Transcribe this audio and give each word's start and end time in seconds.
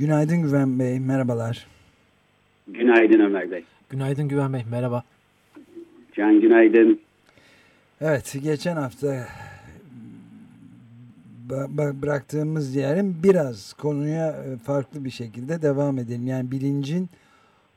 Günaydın 0.00 0.42
Güven 0.42 0.78
Bey, 0.78 1.00
merhabalar. 1.00 1.66
Günaydın 2.68 3.20
Ömer 3.20 3.50
Bey. 3.50 3.64
Günaydın 3.90 4.28
Güven 4.28 4.52
Bey, 4.52 4.64
merhaba. 4.70 5.04
Can 6.16 6.40
günaydın. 6.40 7.00
Evet, 8.00 8.36
geçen 8.42 8.76
hafta 8.76 9.26
bıraktığımız 12.02 12.76
yerin 12.76 13.16
biraz 13.22 13.72
konuya 13.72 14.28
e, 14.28 14.56
farklı 14.56 15.04
bir 15.04 15.10
şekilde 15.10 15.62
devam 15.62 15.98
edelim. 15.98 16.26
Yani 16.26 16.50
bilincin 16.50 17.08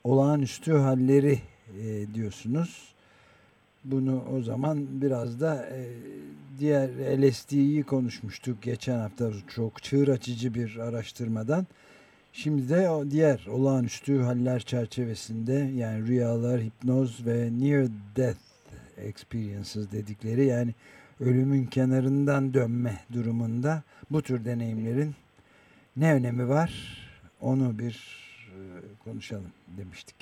olağanüstü 0.04 0.74
halleri 0.74 1.40
e, 1.82 2.14
diyorsunuz. 2.14 2.94
Bunu 3.86 4.24
o 4.38 4.42
zaman 4.42 4.88
biraz 5.02 5.42
da 5.42 5.66
e, 5.66 5.86
diğer 6.60 6.90
LSD'yi 7.22 7.84
konuşmuştuk 7.84 8.62
geçen 8.62 9.00
hafta 9.00 9.32
çok 9.56 9.84
çığır 9.84 10.08
açıcı 10.08 10.54
bir 10.54 10.78
araştırmadan. 10.78 11.66
Şimdi 12.36 12.70
de 12.70 12.90
diğer 13.12 13.48
olağanüstü 13.52 14.20
haller 14.20 14.60
çerçevesinde 14.60 15.70
yani 15.76 16.08
rüyalar, 16.08 16.62
hipnoz 16.62 17.28
ve 17.28 17.50
near 17.60 17.88
death 18.16 18.38
experiences 18.98 19.92
dedikleri 19.92 20.46
yani 20.46 20.72
ölümün 21.20 21.66
kenarından 21.66 22.54
dönme 22.54 22.94
durumunda 23.14 23.84
bu 24.12 24.22
tür 24.22 24.46
deneyimlerin 24.46 25.12
ne 25.98 26.14
önemi 26.14 26.50
var 26.50 26.98
onu 27.42 27.80
bir 27.80 28.24
e, 28.48 28.58
konuşalım 29.04 29.52
demiştik. 29.78 30.16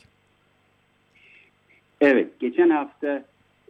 Evet, 2.02 2.40
geçen 2.40 2.70
hafta 2.70 3.24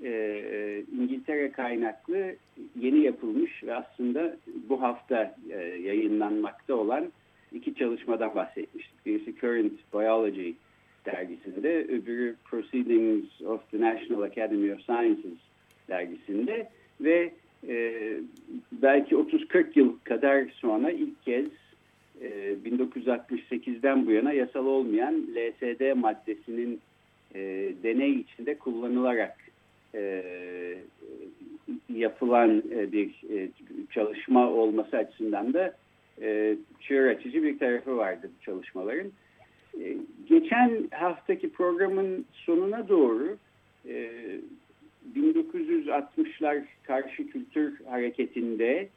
e, 0.03 0.83
İngiltere 0.99 1.51
kaynaklı 1.51 2.35
yeni 2.79 2.99
yapılmış 2.99 3.63
ve 3.63 3.75
aslında 3.75 4.37
bu 4.69 4.81
hafta 4.81 5.35
e, 5.49 5.57
yayınlanmakta 5.63 6.75
olan 6.75 7.11
iki 7.53 7.75
çalışmadan 7.75 8.35
bahsetmiştik. 8.35 9.05
Birisi 9.05 9.35
Current 9.41 9.73
Biology 9.93 10.51
dergisinde, 11.05 11.85
öbürü 11.85 12.35
Proceedings 12.45 13.41
of 13.41 13.71
the 13.71 13.81
National 13.81 14.21
Academy 14.21 14.73
of 14.73 14.81
Sciences 14.81 15.39
dergisinde 15.89 16.69
ve 17.01 17.31
e, 17.67 17.93
belki 18.71 19.15
30-40 19.15 19.65
yıl 19.75 19.99
kadar 20.03 20.45
sonra 20.55 20.91
ilk 20.91 21.23
kez 21.25 21.47
e, 22.21 22.55
1968'den 22.65 24.05
bu 24.07 24.11
yana 24.11 24.33
yasal 24.33 24.65
olmayan 24.65 25.13
LSD 25.35 25.95
maddesinin 25.95 26.79
e, 27.35 27.39
deney 27.83 28.11
içinde 28.11 28.57
kullanılarak 28.57 29.37
e, 29.95 30.23
yapılan 31.95 32.63
e, 32.71 32.91
bir 32.91 33.07
e, 33.07 33.49
çalışma 33.91 34.49
olması 34.49 34.97
açısından 34.97 35.53
da 35.53 35.73
e, 36.21 36.55
açıcı 37.09 37.43
bir 37.43 37.59
tarafı 37.59 37.97
vardı 37.97 38.29
bu 38.39 38.45
çalışmaların. 38.45 39.11
E, 39.81 39.97
geçen 40.29 40.87
haftaki 40.91 41.49
programın 41.49 42.25
sonuna 42.33 42.89
doğru 42.89 43.37
e, 43.87 44.11
1960'lar 45.15 46.63
karşı 46.83 47.27
kültür 47.27 47.85
hareketinde 47.85 48.89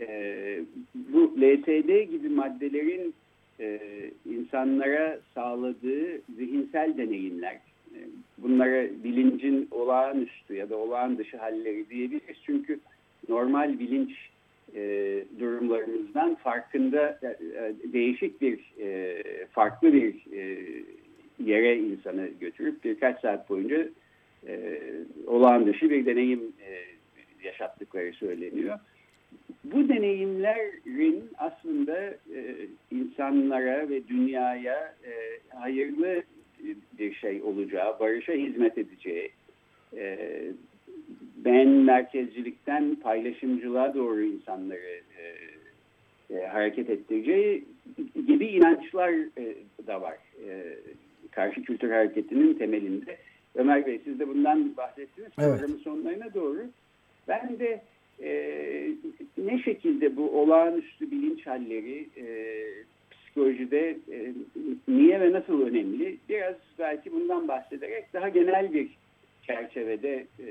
e, 0.00 0.60
bu 0.94 1.32
LSD 1.36 2.10
gibi 2.10 2.28
maddelerin 2.28 3.14
e, 3.60 3.80
insanlara 4.26 5.18
sağladığı 5.34 6.20
zihinsel 6.36 6.96
deneyimler, 6.96 7.58
bunlara 8.38 8.84
bilincin 9.04 9.68
olağanüstü 9.70 10.54
ya 10.54 10.70
da 10.70 10.76
olağan 10.76 11.18
dışı 11.18 11.36
halleri 11.36 11.90
diyebiliriz. 11.90 12.36
Çünkü 12.46 12.80
normal 13.28 13.78
bilinç 13.78 14.10
e, 14.74 15.24
durumlarımızdan 15.40 16.34
farkında 16.34 17.18
e, 17.22 17.26
e, 17.26 17.92
değişik 17.92 18.40
bir 18.40 18.72
e, 18.80 19.22
farklı 19.50 19.92
bir 19.92 20.32
e, 20.32 20.58
yere 21.44 21.78
insanı 21.78 22.28
götürüp 22.40 22.84
birkaç 22.84 23.20
saat 23.20 23.48
boyunca 23.50 23.88
e, 24.46 24.80
olağan 25.26 25.66
dışı 25.66 25.90
bir 25.90 26.06
deneyim 26.06 26.52
e, 26.66 26.84
yaşattıkları 27.46 28.12
söyleniyor. 28.12 28.78
Bu 29.64 29.88
deneyimlerin 29.88 31.30
aslında 31.38 31.98
e, 32.34 32.56
insanlara 32.90 33.88
ve 33.88 34.08
dünyaya 34.08 34.94
e, 35.04 35.12
hayırlı 35.56 36.22
bir 36.98 37.14
şey 37.14 37.42
olacağı, 37.42 38.00
barışa 38.00 38.32
hizmet 38.32 38.78
edeceği, 38.78 39.30
e, 39.96 40.18
ben 41.36 41.68
merkezcilikten 41.68 42.94
paylaşımcılığa 42.94 43.94
doğru 43.94 44.22
insanları 44.22 45.00
e, 45.18 45.34
e, 46.34 46.46
hareket 46.46 46.90
ettireceği 46.90 47.64
gibi 48.26 48.46
inançlar 48.46 49.10
e, 49.10 49.54
da 49.86 50.00
var. 50.00 50.16
E, 50.48 50.76
karşı 51.30 51.62
kültür 51.62 51.90
hareketinin 51.90 52.54
temelinde. 52.54 53.16
Ömer 53.54 53.86
Bey 53.86 54.00
siz 54.04 54.18
de 54.18 54.28
bundan 54.28 54.76
bahsettiniz 54.76 55.28
evet. 55.38 55.50
programın 55.50 55.78
sonlarına 55.78 56.34
doğru. 56.34 56.58
Ben 57.28 57.58
de 57.58 57.82
e, 58.22 58.30
ne 59.38 59.62
şekilde 59.62 60.16
bu 60.16 60.30
olağanüstü 60.40 61.10
bilinç 61.10 61.46
halleri 61.46 62.08
e, 62.16 62.26
psikolojide 63.10 63.96
e, 64.12 64.32
niye 64.88 65.20
ve 65.20 65.32
nasıl 65.32 65.62
önemli? 65.62 66.16
Biraz 66.28 66.54
belki 66.78 67.12
bundan 67.12 67.48
bahsederek 67.48 68.12
daha 68.12 68.28
genel 68.28 68.72
bir 68.72 68.88
çerçevede 69.48 70.26
e, 70.40 70.46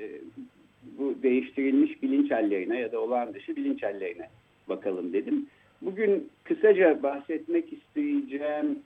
bu 0.97 1.15
değiştirilmiş 1.23 2.03
bilinç 2.03 2.31
hallerine 2.31 2.79
ya 2.79 2.91
da 2.91 2.99
olağan 2.99 3.33
dışı 3.33 3.55
bilinç 3.55 3.83
hallerine 3.83 4.29
bakalım 4.69 5.13
dedim. 5.13 5.47
Bugün 5.81 6.29
kısaca 6.43 7.03
bahsetmek 7.03 7.73
isteyeceğim 7.73 8.79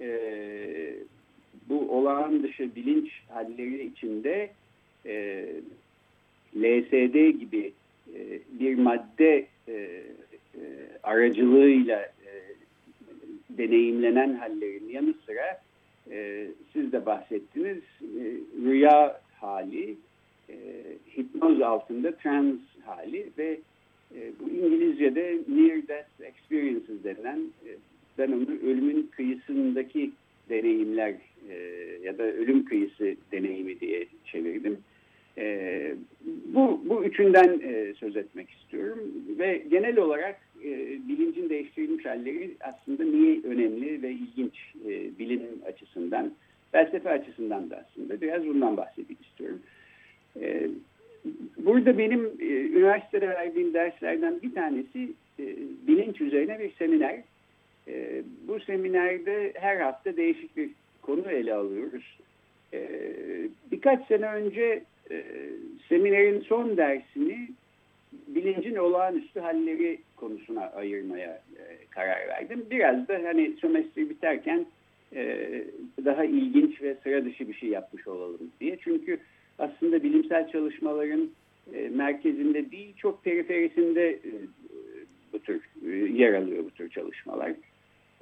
e, 0.00 0.10
bu 1.68 1.98
olağan 1.98 2.42
dışı 2.42 2.74
bilinç 2.76 3.10
halleri 3.28 3.86
içinde 3.86 4.50
e, 5.06 5.46
LSD 6.56 7.38
gibi 7.40 7.72
e, 8.14 8.20
bir 8.60 8.74
madde 8.74 9.46
e, 9.68 9.72
e, 9.72 10.02
aracılığıyla 11.02 12.12
deneyimlenen 13.50 14.34
hallerin 14.34 14.88
yanı 14.88 15.14
sıra 15.26 15.60
e, 16.10 16.46
siz 16.72 16.92
de 16.92 17.06
bahsettiniz 17.06 17.82
e, 18.02 18.22
rüya 18.64 19.20
hali, 19.40 19.96
e, 20.48 20.54
hipnoz 21.16 21.62
altında 21.62 22.16
trans 22.16 22.58
hali 22.84 23.26
ve 23.38 23.58
e, 24.14 24.32
bu 24.40 24.50
İngilizce'de 24.50 25.38
near 25.48 25.88
death 25.88 26.20
experiences 26.20 27.04
denilen 27.04 27.38
e, 27.38 27.70
ben 28.18 28.32
onu 28.32 28.50
ölümün 28.62 29.10
kıyısındaki 29.16 30.10
deneyimler 30.48 31.14
e, 31.50 31.54
ya 32.02 32.18
da 32.18 32.22
ölüm 32.22 32.64
kıyısı 32.64 33.14
deneyimi 33.32 33.80
diye 33.80 34.06
çevirdim. 34.24 34.78
E, 35.38 35.94
bu, 36.46 36.80
bu 36.84 37.04
üçünden 37.04 37.60
e, 37.62 37.94
söz 37.94 38.16
etmek 38.16 38.50
istiyorum 38.50 38.98
ve 39.38 39.62
genel 39.70 39.98
olarak 39.98 40.40
e, 40.64 40.98
bilincin 41.08 41.48
değiştirilmiş 41.48 42.04
halleri 42.04 42.50
aslında 42.60 43.04
niye 43.04 43.40
önemli 43.44 44.02
ve 44.02 44.10
ilginç 44.10 44.54
e, 44.88 45.18
bilim 45.18 45.42
açısından, 45.66 46.32
felsefe 46.72 47.10
açısından 47.10 47.70
da 47.70 47.84
aslında 47.88 48.20
biraz 48.20 48.46
bundan 48.46 48.76
bahsetmek 48.76 49.26
istiyorum. 49.26 49.60
E, 50.40 50.68
burada 51.58 51.98
benim 51.98 52.26
e, 52.40 52.44
üniversitede 52.44 53.28
verdiğim 53.28 53.74
derslerden 53.74 54.42
bir 54.42 54.54
tanesi 54.54 55.12
e, 55.38 55.44
bilinç 55.88 56.20
üzerine 56.20 56.58
bir 56.58 56.72
seminer. 56.72 57.20
E, 57.88 58.22
bu 58.48 58.60
seminerde 58.60 59.52
her 59.54 59.76
hafta 59.80 60.16
değişik 60.16 60.56
bir 60.56 60.70
konu 61.02 61.30
ele 61.30 61.54
alıyoruz. 61.54 62.18
E, 62.72 62.88
birkaç 63.72 64.06
sene 64.06 64.26
önce 64.26 64.82
e, 65.10 65.24
seminerin 65.88 66.40
son 66.40 66.76
dersini 66.76 67.48
bilincin 68.26 68.76
olağanüstü 68.76 69.40
halleri 69.40 69.98
konusuna 70.16 70.70
ayırmaya 70.70 71.42
e, 71.58 71.62
karar 71.90 72.28
verdim. 72.28 72.66
Biraz 72.70 73.08
da 73.08 73.20
hani 73.24 73.52
sömestri 73.60 74.10
biterken 74.10 74.66
e, 75.14 75.64
daha 76.04 76.24
ilginç 76.24 76.82
ve 76.82 76.96
sıra 77.02 77.24
dışı 77.24 77.48
bir 77.48 77.54
şey 77.54 77.68
yapmış 77.68 78.08
olalım 78.08 78.50
diye. 78.60 78.78
Çünkü 78.80 79.18
aslında 79.58 80.02
bilimsel 80.02 80.50
çalışmaların 80.52 81.30
e, 81.74 81.88
merkezinde 81.88 82.70
değil 82.70 82.96
çok 82.96 83.24
periferisinde 83.24 84.10
e, 84.10 84.32
bu 85.32 85.38
tür 85.38 85.62
yer 86.08 86.34
alıyor 86.34 86.64
bu 86.64 86.70
tür 86.70 86.88
çalışmalar. 86.88 87.52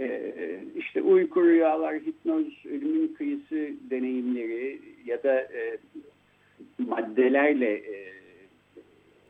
E, 0.01 0.33
işte 0.77 1.03
uyku, 1.03 1.45
rüyalar, 1.45 1.95
hipnoz, 1.95 2.67
ölümün 2.67 3.09
kıyısı 3.09 3.71
deneyimleri 3.91 4.79
ya 5.07 5.23
da 5.23 5.49
maddelerle 6.79 7.83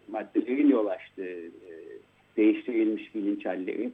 maddelerin 0.08 0.68
yol 0.68 0.86
açtığı 0.86 1.38
değiştirilmiş 2.36 3.14
bilinç 3.14 3.46
halleri 3.46 3.90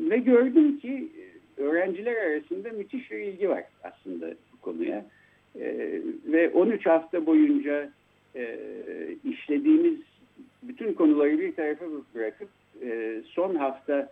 ve 0.00 0.16
gördüm 0.16 0.78
ki 0.78 1.08
öğrenciler 1.56 2.16
arasında 2.16 2.70
müthiş 2.70 3.10
bir 3.10 3.18
ilgi 3.18 3.48
var 3.48 3.64
aslında 3.82 4.30
bu 4.30 4.60
konuya 4.60 5.04
e, 5.60 6.00
ve 6.26 6.50
13 6.50 6.86
hafta 6.86 7.26
boyunca 7.26 7.90
e, 8.36 8.58
işlediğimiz 9.24 9.98
bütün 10.62 10.92
konuları 10.92 11.38
bir 11.38 11.54
tarafa 11.54 11.84
bırakıp 12.14 12.48
e, 12.82 13.20
son 13.26 13.54
hafta 13.54 14.08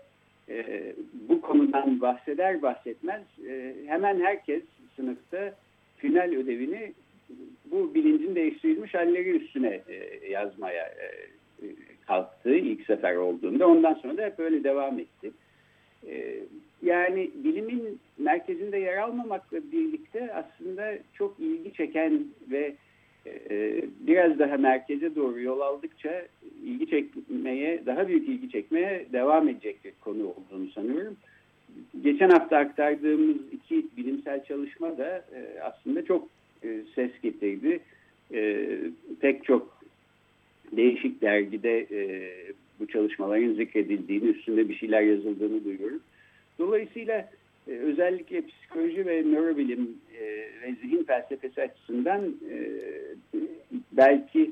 e, 0.48 0.92
bu 1.28 1.40
konudan 1.40 2.00
bahseder 2.00 2.62
bahsetmez 2.62 3.22
e, 3.48 3.74
hemen 3.86 4.20
herkes 4.20 4.62
sınıfta 4.96 5.54
final 5.96 6.32
ödevini 6.32 6.92
bu 7.64 7.94
bilincin 7.94 8.34
değiştirilmiş 8.34 8.94
halleri 8.94 9.30
üstüne 9.30 9.80
e, 9.88 10.28
yazmaya 10.30 10.84
e, 10.84 11.06
kalktı 12.06 12.54
ilk 12.54 12.86
sefer 12.86 13.16
olduğunda. 13.16 13.68
Ondan 13.68 13.94
sonra 13.94 14.16
da 14.16 14.22
hep 14.22 14.38
böyle 14.38 14.64
devam 14.64 14.98
etti. 14.98 15.30
E, 16.08 16.36
yani 16.82 17.30
bilimin 17.44 17.98
merkezinde 18.18 18.78
yer 18.78 18.96
almamakla 18.96 19.58
birlikte 19.72 20.34
aslında 20.34 20.98
çok 21.14 21.40
ilgi 21.40 21.72
çeken 21.72 22.24
ve 22.50 22.74
e, 23.26 23.82
biraz 24.00 24.38
daha 24.38 24.56
merkeze 24.56 25.16
doğru 25.16 25.40
yol 25.40 25.60
aldıkça 25.60 26.26
ilgi 26.64 26.86
çekmeye, 26.86 27.86
daha 27.86 28.08
büyük 28.08 28.28
ilgi 28.28 28.50
çekmeye 28.50 29.06
devam 29.12 29.48
edecek 29.48 29.84
bir 29.84 29.92
konu 30.00 30.26
olduğunu 30.26 30.70
sanıyorum. 30.70 31.16
Geçen 32.02 32.30
hafta 32.30 32.56
aktardığımız 32.56 33.36
iki 33.52 33.86
bilimsel 33.96 34.44
çalışma 34.44 34.98
da 34.98 35.24
e, 35.34 35.60
aslında 35.60 36.04
çok 36.04 36.28
e, 36.64 36.80
ses 36.94 37.10
getirdi. 37.22 37.80
E, 38.34 38.68
pek 39.20 39.44
çok 39.44 39.80
değişik 40.72 41.22
dergide 41.22 41.86
e, 41.90 42.30
bu 42.80 42.86
çalışmaların 42.86 43.54
zikredildiğini, 43.54 44.24
üstünde 44.28 44.68
bir 44.68 44.74
şeyler 44.74 45.02
yazıldığını 45.02 45.64
duyuyorum. 45.64 46.00
Dolayısıyla 46.60 47.28
e, 47.68 47.70
özellikle 47.70 48.46
psikoloji 48.46 49.06
ve 49.06 49.22
nörobilim 49.22 49.98
e, 50.20 50.24
ve 50.62 50.74
zihin 50.82 51.04
felsefesi 51.04 51.62
açısından 51.62 52.34
e, 52.50 52.58
belki 53.92 54.50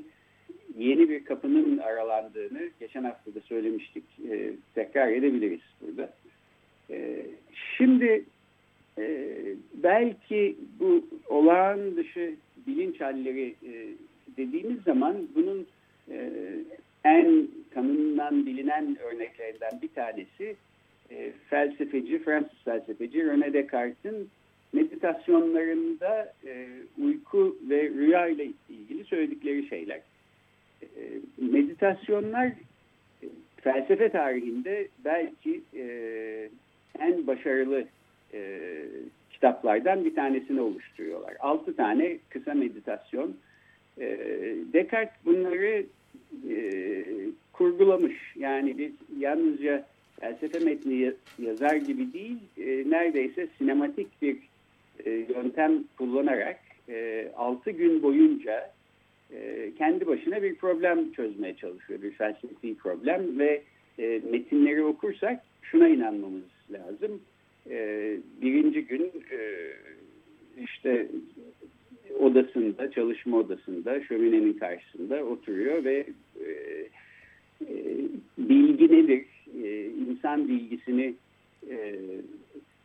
yeni 0.77 1.09
bir 1.09 1.25
kapının 1.25 1.77
aralandığını 1.77 2.69
geçen 2.79 3.03
hafta 3.03 3.35
da 3.35 3.39
söylemiştik. 3.39 4.03
Tekrar 4.75 5.07
edebiliriz 5.07 5.61
burada. 5.81 6.13
Şimdi 7.77 8.25
belki 9.73 10.55
bu 10.79 11.05
olağan 11.29 11.95
dışı 11.95 12.35
bilinç 12.67 13.01
halleri 13.01 13.55
dediğimiz 14.37 14.81
zaman 14.83 15.15
bunun 15.35 15.67
en 17.03 17.47
tanınan 17.73 18.45
bilinen 18.45 18.97
örneklerinden 18.99 19.81
bir 19.81 19.87
tanesi 19.87 20.55
e, 21.11 21.31
felsefeci, 21.49 22.23
Fransız 22.23 22.63
felsefeci 22.65 23.19
René 23.19 23.53
Descartes'in 23.53 24.29
meditasyonlarında 24.73 26.33
e, 26.47 26.67
uyku 27.01 27.57
ve 27.69 27.89
rüya 27.89 28.27
ile 28.27 28.47
ilgili 28.69 29.03
söyledikleri 29.03 29.67
şeyler. 29.67 30.01
E, 30.81 30.87
meditasyonlar 31.37 32.47
e, 32.47 32.53
felsefe 33.57 34.09
tarihinde 34.09 34.87
belki 35.05 35.61
e, 35.75 35.85
en 36.99 37.27
başarılı 37.27 37.85
e, 38.33 38.59
kitaplardan 39.31 40.05
bir 40.05 40.15
tanesini 40.15 40.61
oluşturuyorlar. 40.61 41.33
Altı 41.39 41.75
tane 41.75 42.17
kısa 42.29 42.53
meditasyon. 42.53 43.35
E, 43.99 44.17
Descartes 44.73 45.25
bunları 45.25 45.85
e, 46.49 47.05
kurgulamış. 47.53 48.15
Yani 48.35 48.77
biz 48.77 48.91
yalnızca 49.19 49.85
felsefe 50.19 50.59
metni 50.59 51.13
yazar 51.39 51.75
gibi 51.75 52.13
değil, 52.13 52.37
e, 52.57 52.89
neredeyse 52.89 53.47
sinematik 53.57 54.21
bir 54.21 54.37
e, 55.05 55.09
yöntem 55.11 55.83
kullanarak 55.97 56.59
e, 56.89 57.27
6 57.35 57.71
gün 57.71 58.03
boyunca 58.03 58.71
e, 59.33 59.71
kendi 59.77 60.07
başına 60.07 60.43
bir 60.43 60.55
problem 60.55 61.11
çözmeye 61.11 61.55
çalışıyor. 61.55 62.01
Bir 62.01 62.11
felsefi 62.11 62.75
problem 62.75 63.39
ve 63.39 63.61
e, 63.99 64.21
metinleri 64.31 64.83
okursak 64.83 65.43
şuna 65.61 65.87
inanmamız 65.87 66.43
lazım. 66.71 67.21
E, 67.69 68.17
birinci 68.41 68.81
gün 68.81 69.11
e, 69.31 69.39
işte 70.63 71.07
odasında, 72.19 72.91
çalışma 72.91 73.37
odasında, 73.37 74.01
şöminenin 74.01 74.53
karşısında 74.53 75.23
oturuyor 75.23 75.83
ve 75.83 76.05
e, 76.45 76.49
e, 77.61 77.75
bilgi 78.37 78.91
nedir? 78.91 79.25
E, 79.63 79.85
insan 79.85 80.47
bilgisini 80.47 81.13
e, 81.69 81.95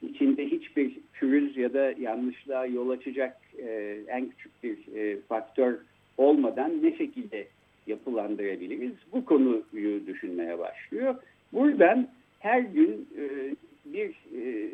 içinde 0.03 0.47
hiçbir 0.47 0.93
pürüz 1.13 1.57
ya 1.57 1.73
da 1.73 1.95
yanlışlığa 2.01 2.67
yol 2.67 2.91
açacak 2.91 3.41
e, 3.59 3.99
en 4.09 4.31
küçük 4.31 4.63
bir 4.63 4.97
e, 4.97 5.21
faktör 5.21 5.79
olmadan 6.19 6.83
ne 6.83 6.97
şekilde 6.97 7.47
yapılandırabiliriz? 7.87 8.93
Bu 9.13 9.25
konuyu 9.25 10.07
düşünmeye 10.07 10.59
başlıyor. 10.59 11.15
Buradan 11.53 12.09
her 12.41 12.61
gün 12.61 13.09
e, 13.19 13.55
bir 13.85 14.09
e, 14.11 14.71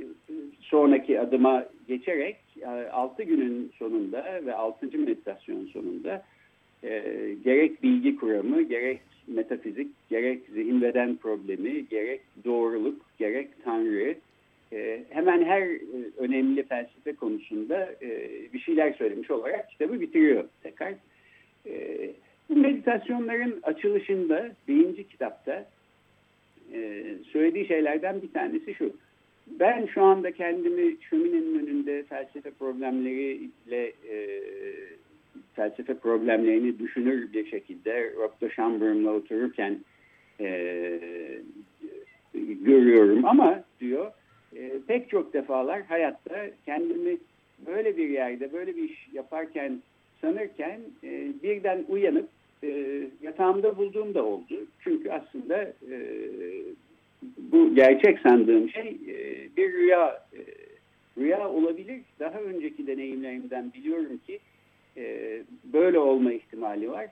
sonraki 0.61 1.21
adıma 1.21 1.65
geçerek 1.89 2.37
e, 2.61 2.67
6 2.67 3.23
günün 3.23 3.73
sonunda 3.79 4.41
ve 4.47 4.55
6. 4.55 4.99
meditasyon 4.99 5.67
sonunda 5.67 6.25
e, 6.83 7.03
gerek 7.45 7.83
bilgi 7.83 8.17
kuramı, 8.17 8.63
gerek 8.63 9.01
metafizik, 9.27 9.89
gerek 10.11 10.43
zihin 10.55 10.83
beden 10.83 11.17
problemi, 11.17 11.89
gerek 11.89 12.21
doğruluk, 12.45 13.01
gerek 13.19 13.49
tanrı, 13.65 14.15
e, 14.73 15.05
hemen 15.11 15.45
her 15.45 15.63
e, 15.63 15.81
önemli 16.19 16.63
felsefe 16.63 17.15
konusunda 17.15 17.93
e, 18.03 18.29
bir 18.53 18.59
şeyler 18.59 18.93
söylemiş 18.93 19.31
olarak 19.31 19.71
kitabı 19.71 20.01
bitiriyor 20.01 20.45
tekrar. 20.63 20.95
E, 21.67 22.11
bu 22.49 22.57
meditasyonların 22.57 23.61
açılışında 23.63 24.51
birinci 24.69 25.09
kitapta 25.09 25.69
e, 26.73 27.05
söylediği 27.33 27.67
şeylerden 27.67 28.23
bir 28.23 28.33
tanesi 28.33 28.75
şu. 28.75 28.93
Ben 29.47 29.87
şu 29.87 30.03
anda 30.03 30.33
kendimi 30.33 30.97
şöminenin 31.11 31.59
önünde 31.59 32.03
felsefe 32.03 32.51
problemleriyle 32.51 33.93
felsefe 35.55 35.95
problemlerini 35.95 36.79
düşünür 36.79 37.33
bir 37.33 37.47
şekilde 37.47 38.13
Rob 38.13 38.51
Schomburg'la 38.51 39.11
otururken 39.11 39.79
e, 40.41 41.01
görüyorum 42.65 43.25
ama 43.25 43.65
diyor 43.81 44.13
e, 44.57 44.73
pek 44.87 45.11
çok 45.11 45.33
defalar 45.33 45.83
hayatta 45.83 46.47
kendimi 46.67 47.17
böyle 47.67 47.97
bir 47.97 48.09
yerde 48.09 48.53
böyle 48.53 48.77
bir 48.77 48.91
iş 48.91 49.09
yaparken 49.13 49.83
sanırken 50.21 50.81
e, 51.05 51.33
birden 51.43 51.85
uyanıp 51.89 52.29
e, 52.65 53.03
yatağımda 53.23 53.77
bulduğum 53.77 54.15
da 54.15 54.25
oldu. 54.25 54.55
Çünkü 54.81 55.11
aslında 55.11 55.63
e, 55.63 55.97
bu 57.39 57.75
gerçek 57.75 58.19
sandığım 58.19 58.71
şey 58.71 58.89
e, 59.09 59.49
bir 59.57 59.73
rüya 59.73 60.27
e, 60.33 60.41
rüya 61.21 61.49
olabilir. 61.49 62.01
Daha 62.21 62.41
önceki 62.41 62.87
deneyimlerimden 62.87 63.73
biliyorum 63.73 64.21
ki 64.27 64.39
e, 64.97 65.43
böyle 65.73 65.99
olma 65.99 66.33
ihtimali 66.33 66.91
var. 66.91 67.07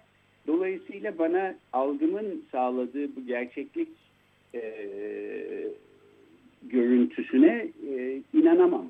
Dolayısıyla 0.46 1.18
bana 1.18 1.54
algımın 1.72 2.44
sağladığı 2.52 3.16
bu 3.16 3.26
gerçeklik 3.26 3.88
e, 4.54 4.62
görüntüsüne 6.62 7.68
e, 7.90 8.22
inanamam. 8.34 8.86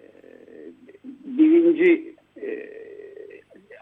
E, 0.00 0.06
birinci 1.24 2.14
e, 2.42 2.68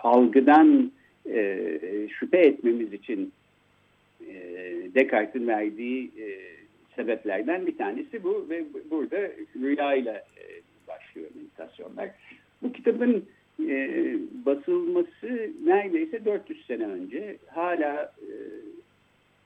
algıdan 0.02 0.92
e, 1.26 1.78
şüphe 2.18 2.38
etmemiz 2.38 2.92
için 2.92 3.32
e, 4.28 4.34
Descartes'in 4.94 5.46
verdiği 5.46 6.10
e, 6.18 6.26
sebeplerden 6.96 7.66
bir 7.66 7.78
tanesi 7.78 8.24
bu 8.24 8.46
ve 8.50 8.64
burada 8.90 9.30
rüyayla 9.60 10.14
e, 10.14 10.42
başlıyor 10.88 11.30
meditasyonlar. 11.34 12.10
Bu 12.62 12.72
kitabın 12.72 13.24
e, 13.60 14.16
basılması 14.46 15.50
neredeyse 15.64 16.24
400 16.24 16.66
sene 16.66 16.86
önce 16.86 17.36
hala 17.46 18.12
e, 18.22 18.30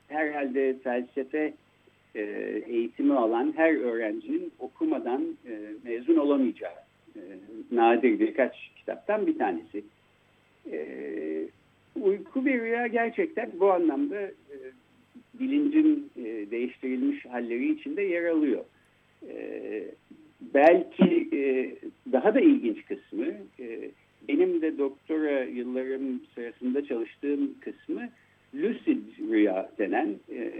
herhalde 0.09 0.76
felsefe 0.85 1.55
e, 2.14 2.23
eğitimi 2.67 3.14
alan 3.14 3.52
her 3.57 3.75
öğrencinin 3.75 4.52
okumadan 4.59 5.37
e, 5.47 5.59
mezun 5.85 6.17
olamayacağı 6.17 6.75
e, 7.17 7.21
nadir 7.71 8.21
birkaç 8.21 8.71
kitaptan 8.76 9.26
bir 9.26 9.38
tanesi. 9.38 9.85
E, 10.73 10.81
uyku 12.00 12.45
ve 12.45 12.52
rüya 12.52 12.87
gerçekten 12.87 13.50
bu 13.61 13.73
anlamda 13.73 14.21
e, 14.23 14.57
bilincin 15.35 16.11
e, 16.17 16.50
değiştirilmiş 16.50 17.26
halleri 17.26 17.73
içinde 17.73 18.02
yer 18.02 18.25
alıyor. 18.25 18.64
E, 19.29 19.85
belki 20.40 21.28
e, 21.32 21.40
daha 22.12 22.35
da 22.35 22.40
ilginç 22.40 22.85
kısmı 22.85 23.26
e, 23.61 23.90
benim 24.28 24.62
de 24.62 24.78
doktora 24.78 25.44
yıllarım 25.44 26.20
sırasında 26.35 26.85
çalıştığım 26.85 27.54
kısmı 27.61 28.09
lucid 28.54 29.02
rüya 29.30 29.70
denen 29.78 30.14
e, 30.32 30.52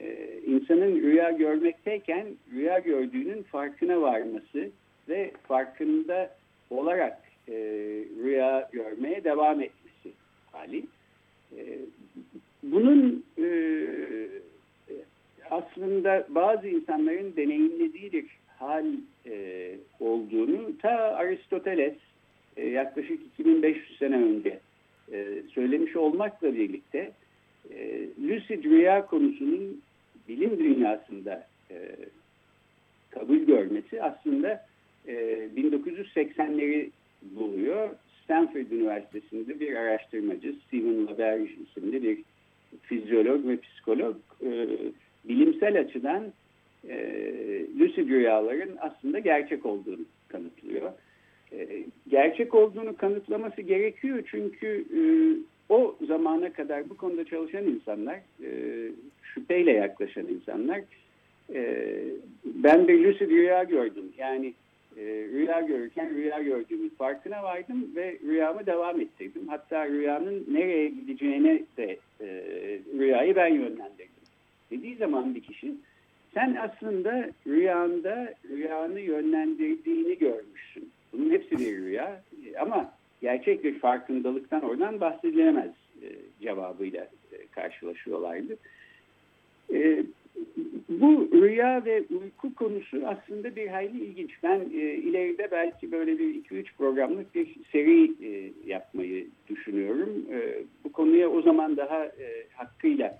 insanın 0.47 1.03
rüya 1.03 1.31
görmekteyken 1.31 2.27
rüya 2.53 2.79
gördüğünün 2.79 3.43
farkına 3.43 4.01
varması 4.01 4.71
ve 5.09 5.31
farkında 5.49 6.31
olarak 6.71 7.19
e, 7.49 7.55
rüya 8.23 8.69
görmeye 8.73 9.25
devam 9.25 9.61
etmesi 9.61 10.17
hali. 10.53 10.83
E, 11.57 11.63
bunun 12.63 13.25
e, 13.39 13.47
aslında 15.51 16.27
bazı 16.29 16.69
insanların 16.69 17.37
deneyimlediği 17.37 18.13
hal 18.61 18.87
e, 19.27 19.71
olduğunu 20.01 20.79
ta 20.79 20.91
Aristoteles 20.91 21.95
e, 22.57 22.69
yaklaşık 22.69 23.21
2500 23.23 23.99
sene 23.99 24.17
önce 24.17 24.59
e, 25.13 25.43
söylemiş 25.55 25.97
olmakla 25.97 26.55
birlikte 26.55 27.13
e, 27.71 28.07
lucid 28.29 28.65
rüya 28.65 29.07
konusunun 29.07 29.83
bilim 30.29 30.59
dünyasında 30.59 31.47
e, 31.71 31.97
kabul 33.11 33.39
görmesi 33.39 34.03
aslında 34.03 34.67
e, 35.07 35.15
1980'leri 35.57 36.91
buluyor. 37.23 37.91
Stanford 38.25 38.71
Üniversitesi'nde 38.71 39.61
bir 39.61 39.77
araştırmacı 39.77 40.55
Stephen 40.67 41.07
LaBerge 41.07 41.51
isimli 41.69 42.03
bir 42.03 42.19
fizyolog 42.83 43.49
ve 43.49 43.57
psikolog 43.57 44.17
e, 44.43 44.69
bilimsel 45.25 45.81
açıdan 45.81 46.33
e, 46.89 46.97
lucid 47.79 48.09
rüyaların 48.09 48.77
aslında 48.81 49.19
gerçek 49.19 49.67
olduğunu 49.67 50.05
kanıtlıyor. 50.29 50.93
E, 51.53 51.85
gerçek 52.09 52.55
olduğunu 52.55 52.97
kanıtlaması 52.97 53.63
gerekiyor 53.63 54.23
çünkü 54.31 54.85
e, 54.97 55.01
o 55.69 55.97
zamana 56.07 56.53
kadar 56.53 56.91
bu 56.91 56.97
konuda 56.97 57.25
çalışan 57.25 57.65
insanlar, 57.65 58.17
e, 58.45 58.51
şüpheyle 59.23 59.73
yaklaşan 59.73 60.27
insanlar, 60.27 60.81
e, 61.55 61.89
ben 62.45 62.89
bir 62.89 63.05
lucid 63.05 63.31
rüya 63.31 63.65
gördüm. 63.65 64.05
Yani 64.19 64.55
e, 64.97 65.03
rüya 65.33 65.61
görürken 65.61 66.15
rüya 66.15 66.43
gördüğümün 66.43 66.89
farkına 66.89 67.43
vardım 67.43 67.89
ve 67.97 68.19
rüyamı 68.27 68.67
devam 68.67 69.01
ettirdim. 69.01 69.49
Hatta 69.49 69.89
rüyanın 69.89 70.47
nereye 70.53 70.89
gideceğine 70.89 71.63
de 71.77 71.99
e, 72.21 72.27
rüyayı 72.99 73.37
ben 73.37 73.49
yönlendirdim. 73.49 74.07
Dediği 74.71 74.97
zaman 74.97 75.35
bir 75.35 75.41
kişi 75.41 75.75
sen 76.35 76.55
aslında 76.55 77.31
rüyanda 77.47 78.35
rüyanı 78.51 79.01
yönlendirdiğini 79.01 80.19
görmüşsün. 80.19 80.91
Bunun 81.13 81.31
hepsi 81.31 81.59
bir 81.59 81.77
rüya 81.77 82.23
ama 82.61 82.93
gerçek 83.21 83.65
bir 83.65 83.79
farkındalıktan 83.79 84.63
oradan 84.63 85.01
bahsedilemez 85.01 85.71
e, 86.03 86.09
cevabıyla 86.43 87.09
e, 87.33 87.47
karşılaşıyorlardı. 87.51 88.57
E, 89.73 90.05
bu 90.89 91.29
rüya 91.33 91.85
ve 91.85 92.05
uyku 92.11 92.55
konusu 92.55 93.03
aslında 93.07 93.57
bir 93.57 93.69
hayli 93.69 94.05
ilginç. 94.05 94.31
Ben 94.43 94.61
ileride 94.61 95.49
belki 95.51 95.93
böyle 95.93 96.19
bir 96.19 96.45
2-3 96.45 96.65
programlık 96.79 97.35
bir 97.35 97.57
seri 97.73 98.13
yapmayı 98.67 99.27
düşünüyorum. 99.49 100.25
Bu 100.85 100.93
konuya 100.93 101.29
o 101.29 101.43
zaman 101.43 101.77
daha 101.77 102.09
hakkıyla 102.55 103.19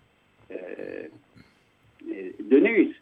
e, 2.11 2.33
döneriz. 2.51 2.93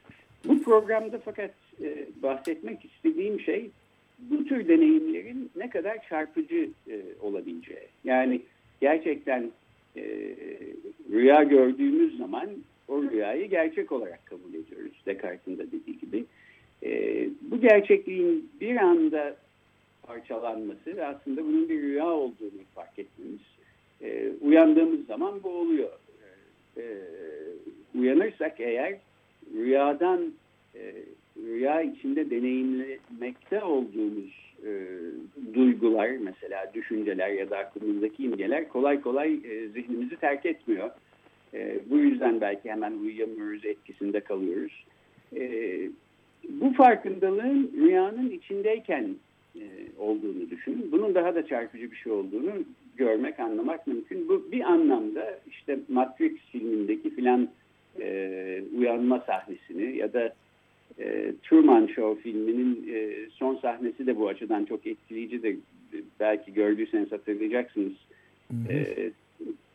Bu 0.44 0.62
programda 0.62 1.18
fakat 1.24 1.50
e, 1.82 2.06
bahsetmek 2.22 2.84
istediğim 2.84 3.40
şey 3.40 3.70
bu 4.18 4.44
tür 4.44 4.68
deneyimlerin 4.68 5.50
ne 5.56 5.70
kadar 5.70 6.08
çarpıcı 6.08 6.68
e, 6.90 7.00
olabileceği. 7.20 7.86
Yani 8.04 8.40
gerçekten 8.80 9.50
e, 9.96 10.02
rüya 11.10 11.42
gördüğümüz 11.42 12.18
zaman 12.18 12.48
o 12.88 13.02
rüyayı 13.02 13.50
gerçek 13.50 13.92
olarak 13.92 14.26
kabul 14.26 14.54
ediyoruz. 14.54 14.92
Descartes'in 15.06 15.58
de 15.58 15.66
dediği 15.66 15.98
gibi. 15.98 16.24
E, 16.82 17.28
bu 17.40 17.60
gerçekliğin 17.60 18.50
bir 18.60 18.76
anda 18.76 19.36
parçalanması 20.02 20.96
ve 20.96 21.06
aslında 21.06 21.44
bunun 21.44 21.68
bir 21.68 21.82
rüya 21.82 22.06
olduğunu 22.06 22.62
fark 22.74 22.98
etmemiz. 22.98 23.40
E, 24.02 24.32
uyandığımız 24.40 25.06
zaman 25.06 25.42
bu 25.42 25.48
oluyor. 25.48 25.90
E, 26.78 26.84
uyanırsak 27.98 28.60
eğer 28.60 28.96
rüyadan 29.54 30.32
e, 30.74 30.94
rüya 31.36 31.82
içinde 31.82 32.30
deneyimlemekte 32.30 33.64
olduğumuz 33.64 34.54
e, 34.66 34.70
duygular 35.54 36.08
mesela 36.08 36.70
düşünceler 36.74 37.28
ya 37.28 37.50
da 37.50 37.58
aklımızdaki 37.58 38.24
imgeler 38.24 38.68
kolay 38.68 39.00
kolay 39.00 39.34
e, 39.34 39.68
zihnimizi 39.68 40.16
terk 40.16 40.46
etmiyor. 40.46 40.90
E, 41.54 41.78
bu 41.90 41.98
yüzden 41.98 42.40
belki 42.40 42.70
hemen 42.70 42.92
uyuyamıyoruz, 42.92 43.64
etkisinde 43.64 44.20
kalıyoruz. 44.20 44.84
E, 45.36 45.80
bu 46.48 46.72
farkındalığın 46.72 47.72
rüyanın 47.76 48.30
içindeyken 48.30 49.16
e, 49.56 49.62
olduğunu 49.98 50.50
düşünün. 50.50 50.92
Bunun 50.92 51.14
daha 51.14 51.34
da 51.34 51.46
çarpıcı 51.46 51.90
bir 51.90 51.96
şey 51.96 52.12
olduğunu 52.12 52.52
görmek, 52.98 53.40
anlamak 53.40 53.86
mümkün. 53.86 54.28
Bu 54.28 54.52
bir 54.52 54.60
anlamda 54.60 55.38
işte 55.50 55.78
Matrix 55.88 56.32
filmindeki 56.52 57.14
filan 57.14 57.48
e, 58.00 58.62
uyanma 58.78 59.24
sahnesini 59.26 59.96
ya 59.96 60.12
da 60.12 60.34
e, 60.98 61.32
Truman 61.42 61.86
Show 61.86 62.22
filminin 62.22 62.88
e, 62.94 63.14
son 63.30 63.56
sahnesi 63.56 64.06
de 64.06 64.16
bu 64.16 64.28
açıdan 64.28 64.64
çok 64.64 64.86
etkileyicidir. 64.86 65.58
Belki 66.20 66.54
gördüyseniz 66.54 67.12
hatırlayacaksınız. 67.12 67.92
E, 68.70 69.10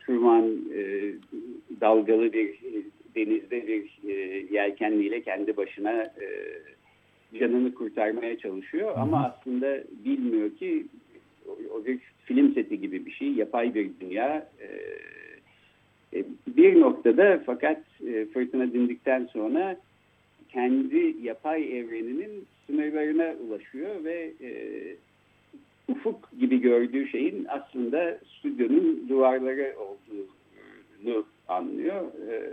Truman 0.00 0.50
e, 0.74 1.12
dalgalı 1.80 2.32
bir 2.32 2.48
e, 2.48 2.82
denizde 3.16 3.66
bir 3.66 4.08
e, 4.08 4.12
yelkenliyle 4.50 5.22
kendi 5.22 5.56
başına 5.56 6.02
e, 6.02 6.28
canını 7.38 7.74
kurtarmaya 7.74 8.38
çalışıyor. 8.38 8.96
Hı. 8.96 9.00
Ama 9.00 9.24
aslında 9.24 9.84
bilmiyor 10.04 10.50
ki 10.56 10.86
o, 11.48 11.84
bir 11.84 11.98
film 12.24 12.54
seti 12.54 12.80
gibi 12.80 13.06
bir 13.06 13.10
şey. 13.10 13.32
Yapay 13.32 13.74
bir 13.74 13.90
dünya. 14.00 14.48
E, 14.60 14.68
e 16.18 16.24
bir 16.46 16.80
noktada 16.80 17.42
fakat 17.46 17.80
e, 18.06 18.26
fırtına 18.26 18.72
dindikten 18.72 19.26
sonra 19.32 19.76
kendi 20.48 21.16
yapay 21.22 21.78
evreninin 21.78 22.46
sınırlarına 22.66 23.34
ulaşıyor 23.48 24.04
ve 24.04 24.32
e, 24.42 24.50
ufuk 25.88 26.30
gibi 26.40 26.60
gördüğü 26.60 27.08
şeyin 27.08 27.46
aslında 27.48 28.18
stüdyonun 28.38 29.08
duvarları 29.08 29.74
olduğunu 29.78 31.24
anlıyor. 31.48 32.02
E, 32.30 32.52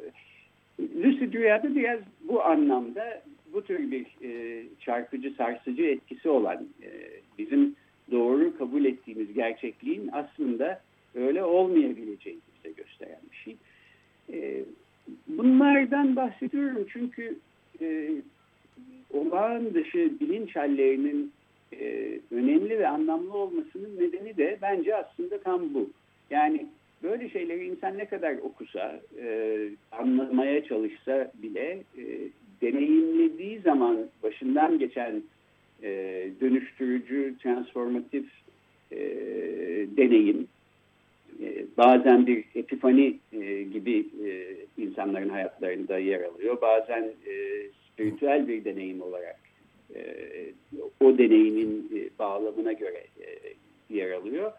Lucid 1.04 1.34
Rüya'da 1.34 1.76
biraz 1.76 2.00
bu 2.24 2.44
anlamda 2.44 3.22
bu 3.54 3.62
tür 3.62 3.92
bir 3.92 4.06
e, 4.24 4.64
çarpıcı, 4.80 5.34
sarsıcı 5.34 5.84
etkisi 5.84 6.30
olan 6.30 6.68
e, 6.84 6.90
bizim 7.38 7.76
doğru 8.12 8.58
kabul 8.58 8.86
ettiğimiz 8.86 9.34
gerçekliğin 9.34 10.10
aslında 10.12 10.82
öyle 11.16 11.44
olmayabileceğini 11.44 12.42
bize 12.58 12.74
gösteren 12.74 13.20
bir 13.32 13.38
şey. 13.38 13.56
E, 14.34 14.64
bunlardan 15.28 16.16
bahsediyorum 16.16 16.86
çünkü 16.94 17.36
e, 17.82 18.12
olağan 19.14 19.74
dışı 19.74 20.12
bilinç 20.20 20.56
hallerinin 20.56 21.32
e, 21.74 22.20
önemli 22.32 22.80
ve 22.80 22.88
anlamlı 22.88 23.34
olmasının 23.34 24.00
nedeni 24.00 24.38
de 24.38 24.58
bence 24.62 24.96
aslında 24.96 25.40
tam 25.40 25.74
bu. 25.74 25.90
Yani 26.30 26.66
böyle 27.04 27.30
şeyleri 27.30 27.68
insan 27.68 27.98
ne 27.98 28.06
kadar 28.06 28.38
okusa, 28.38 29.00
e, 29.22 29.58
anlamaya 29.92 30.64
çalışsa 30.64 31.32
bile 31.44 31.84
e, 31.98 32.04
deneyimlediği 32.62 33.60
zaman 33.60 33.98
başından 34.24 34.80
geçen 34.80 35.24
e, 35.84 36.30
dönüştürücü, 36.42 37.36
transformatif 37.44 38.26
e, 38.92 38.98
deneyim, 39.98 40.48
e, 41.44 41.66
bazen 41.78 42.28
bir 42.28 42.44
epifani 42.56 43.18
e, 43.34 43.64
gibi 43.64 44.06
e, 44.26 44.56
insanların 44.78 45.30
hayatlarında 45.30 45.98
yer 45.98 46.22
alıyor. 46.24 46.62
Bazen 46.62 47.04
e, 47.04 47.34
spiritüel 47.94 48.48
bir 48.48 48.66
deneyim 48.66 49.02
olarak 49.02 49.40
e, 49.96 50.02
o 51.00 51.18
deneyimin 51.18 51.92
e, 51.96 52.20
bağlamına 52.20 52.74
göre 52.74 53.04
e, 53.22 53.28
yer 53.96 54.12
alıyor. 54.12 54.52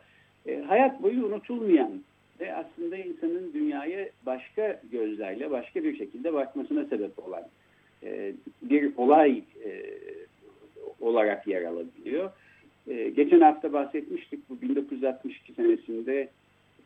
E, 0.46 0.56
hayat 0.56 1.02
boyu 1.02 1.24
unutulmayan 1.24 2.00
ve 2.40 2.54
aslında 2.54 2.96
insanın 2.96 3.52
dünyaya 3.54 4.08
başka 4.26 4.80
gözlerle, 4.92 5.50
başka 5.50 5.84
bir 5.84 5.96
şekilde 5.96 6.32
bakmasına 6.32 6.84
sebep 6.84 7.18
olan 7.18 7.42
e, 8.02 8.32
bir 8.62 8.92
olay 8.96 9.42
e, 9.64 9.82
olarak 11.02 11.46
yer 11.46 11.62
alabiliyor. 11.62 12.30
E, 12.88 13.08
geçen 13.08 13.40
hafta 13.40 13.72
bahsetmiştik 13.72 14.50
bu 14.50 14.60
1962 14.62 15.52
senesinde 15.52 16.28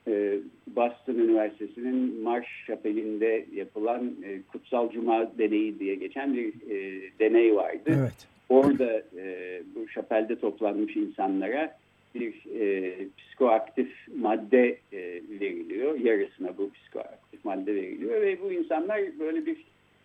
e, 0.08 0.38
Boston 0.66 1.14
Üniversitesi'nin 1.14 2.22
Marsh 2.22 2.64
Şapeli'nde 2.66 3.46
yapılan 3.54 4.14
e, 4.24 4.42
Kutsal 4.52 4.90
Cuma 4.90 5.38
deneyi 5.38 5.78
diye 5.78 5.94
geçen 5.94 6.34
bir 6.34 6.48
e, 6.48 7.02
deney 7.18 7.54
vardı. 7.54 8.00
Evet. 8.00 8.26
Orada 8.48 9.02
e, 9.18 9.62
bu 9.74 9.88
şapelde 9.88 10.38
toplanmış 10.38 10.96
insanlara 10.96 11.76
bir 12.14 12.60
e, 12.60 12.94
psikoaktif 13.18 13.92
madde 14.16 14.78
e, 14.92 15.00
veriliyor. 15.40 15.98
Yarısına 15.98 16.58
bu 16.58 16.70
psikoaktif 16.70 17.44
madde 17.44 17.74
veriliyor 17.74 18.20
ve 18.20 18.42
bu 18.42 18.52
insanlar 18.52 19.00
böyle 19.18 19.46
bir 19.46 19.56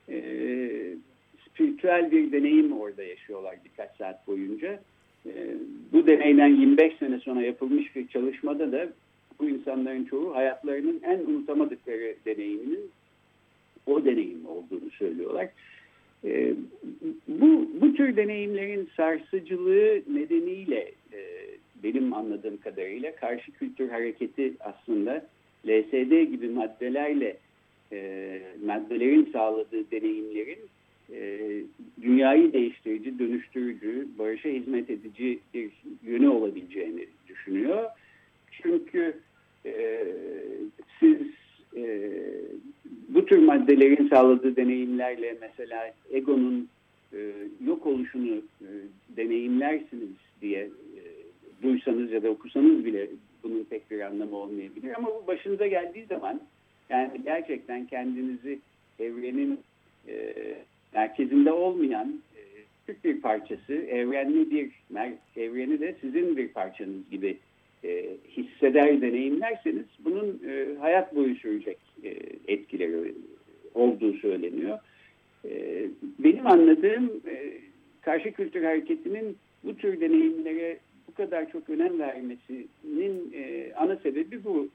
e, 0.09 0.21
spiritüel 1.49 2.11
bir 2.11 2.31
deneyim 2.31 2.79
orada 2.79 3.00
saat 4.01 4.27
boyunca. 4.27 4.79
E, 5.25 5.31
bu 5.93 6.07
deneyden 6.07 6.47
25 6.47 6.97
sene 6.97 7.19
sonra 7.19 7.41
yapılmış 7.41 7.95
bir 7.95 8.07
çalışmada 8.07 8.71
da 8.71 8.87
bu 9.39 9.49
insanların 9.49 10.05
çoğu 10.05 10.35
hayatlarının 10.35 11.01
en 11.03 11.19
unutamadıkları 11.19 12.15
deneyiminin 12.25 12.91
o 13.85 14.05
deneyim 14.05 14.45
olduğunu 14.45 14.89
söylüyorlar. 14.97 15.47
E, 16.23 16.53
bu, 17.27 17.69
bu 17.81 17.93
tür 17.93 18.15
deneyimlerin 18.15 18.89
sarsıcılığı 18.97 20.01
nedeniyle 20.13 20.91
e, 21.13 21.19
benim 21.83 22.13
anladığım 22.13 22.57
kadarıyla 22.57 23.15
karşı 23.15 23.51
kültür 23.51 23.89
hareketi 23.89 24.53
aslında 24.59 25.25
LSD 25.67 26.31
gibi 26.31 26.49
maddelerle 26.49 27.37
e, 27.91 28.41
maddelerin 28.65 29.29
sağladığı 29.33 29.91
deneyimlerin 29.91 30.59
e, 31.13 31.39
dünyayı 32.01 32.53
değiştirici, 32.53 33.19
dönüştürücü, 33.19 34.07
barışa 34.19 34.49
hizmet 34.49 34.89
edici 34.89 35.39
bir 35.53 35.71
yönü 36.03 36.27
olabileceğini 36.27 37.05
düşünüyor. 37.27 37.89
Çünkü 38.51 39.17
e, 39.65 40.05
siz 40.99 41.17
e, 41.77 42.11
bu 43.09 43.25
tür 43.25 43.37
maddelerin 43.37 44.09
sağladığı 44.09 44.55
deneyimlerle 44.55 45.37
mesela 45.41 45.93
egonun 46.11 46.69
e, 47.13 47.31
yok 47.65 47.85
oluşunu 47.85 48.35
e, 48.61 48.69
deneyimlersiniz 49.17 50.09
diye 50.41 50.61
e, 50.61 51.01
duysanız 51.63 52.11
ya 52.11 52.23
da 52.23 52.29
okusanız 52.29 52.85
bile 52.85 53.07
bunun 53.43 53.63
pek 53.63 53.91
bir 53.91 54.01
anlamı 54.01 54.35
olmayabilir. 54.35 54.93
Ama 54.97 55.07
bu 55.07 55.27
başınıza 55.27 55.67
geldiği 55.67 56.05
zaman 56.05 56.41
yani 56.89 57.21
gerçekten 57.25 57.87
kendinizi 57.87 58.59
evrenin 58.99 59.59
e, 60.07 60.33
merkezinde 60.93 61.51
olmayan 61.51 62.21
e, 62.35 62.41
küçük 62.87 63.03
bir 63.03 63.21
parçası, 63.21 63.73
evrenli 63.73 64.51
bir 64.51 64.71
evreni 65.35 65.79
de 65.79 65.95
sizin 66.01 66.37
bir 66.37 66.47
parçanız 66.47 67.09
gibi 67.11 67.37
e, 67.83 68.05
hisseder, 68.37 69.01
deneyimlerseniz 69.01 69.85
bunun 69.99 70.41
e, 70.47 70.75
hayat 70.79 71.15
boyu 71.15 71.35
sürecek 71.35 71.77
e, 72.03 72.09
etkileri 72.47 73.13
olduğu 73.73 74.13
söyleniyor. 74.13 74.79
E, 75.45 75.85
benim 76.19 76.47
anladığım 76.47 77.21
e, 77.27 77.53
karşı 78.01 78.31
kültür 78.31 78.63
hareketinin 78.63 79.37
bu 79.63 79.75
tür 79.75 80.01
deneyimlere 80.01 80.77
bu 81.07 81.13
kadar 81.13 81.51
çok 81.51 81.69
önem 81.69 81.99
vermesinin 81.99 83.33
e, 83.33 83.73
ana 83.73 83.95
sebebi 83.95 84.43
bu. 84.43 84.67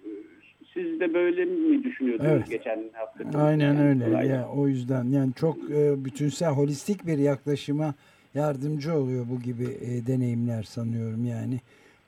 Siz 0.76 1.00
de 1.00 1.14
böyle 1.14 1.44
mi 1.44 1.84
düşünüyordunuz 1.84 2.30
evet. 2.30 2.50
geçen 2.50 2.84
hafta? 2.92 3.38
Aynen 3.38 3.74
yani, 3.74 4.04
öyle. 4.04 4.26
Ya, 4.26 4.48
o 4.48 4.68
yüzden 4.68 5.04
yani 5.04 5.32
çok 5.34 5.70
e, 5.70 6.04
bütünsel, 6.04 6.50
holistik 6.50 7.06
bir 7.06 7.18
yaklaşıma 7.18 7.94
yardımcı 8.34 8.94
oluyor 8.94 9.26
bu 9.30 9.40
gibi 9.40 9.64
e, 9.64 10.06
deneyimler 10.06 10.62
sanıyorum 10.62 11.24
yani. 11.24 11.60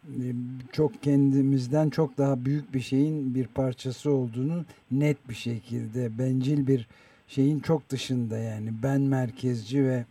E, 0.07 0.25
çok 0.73 1.03
kendimizden 1.03 1.91
çok 1.91 2.19
daha 2.19 2.45
büyük 2.45 2.75
bir 2.75 2.81
şeyin 2.81 3.35
bir 3.35 3.47
parçası 3.47 4.11
olduğunu 4.11 4.65
net 4.91 5.29
bir 5.29 5.35
şekilde 5.35 6.19
bencil 6.19 6.67
bir 6.67 6.87
şeyin 7.29 7.61
çok 7.61 7.91
dışında 7.91 8.39
yani 8.39 8.71
ben 8.83 9.01
merkezci 9.01 9.85
ve 9.85 10.05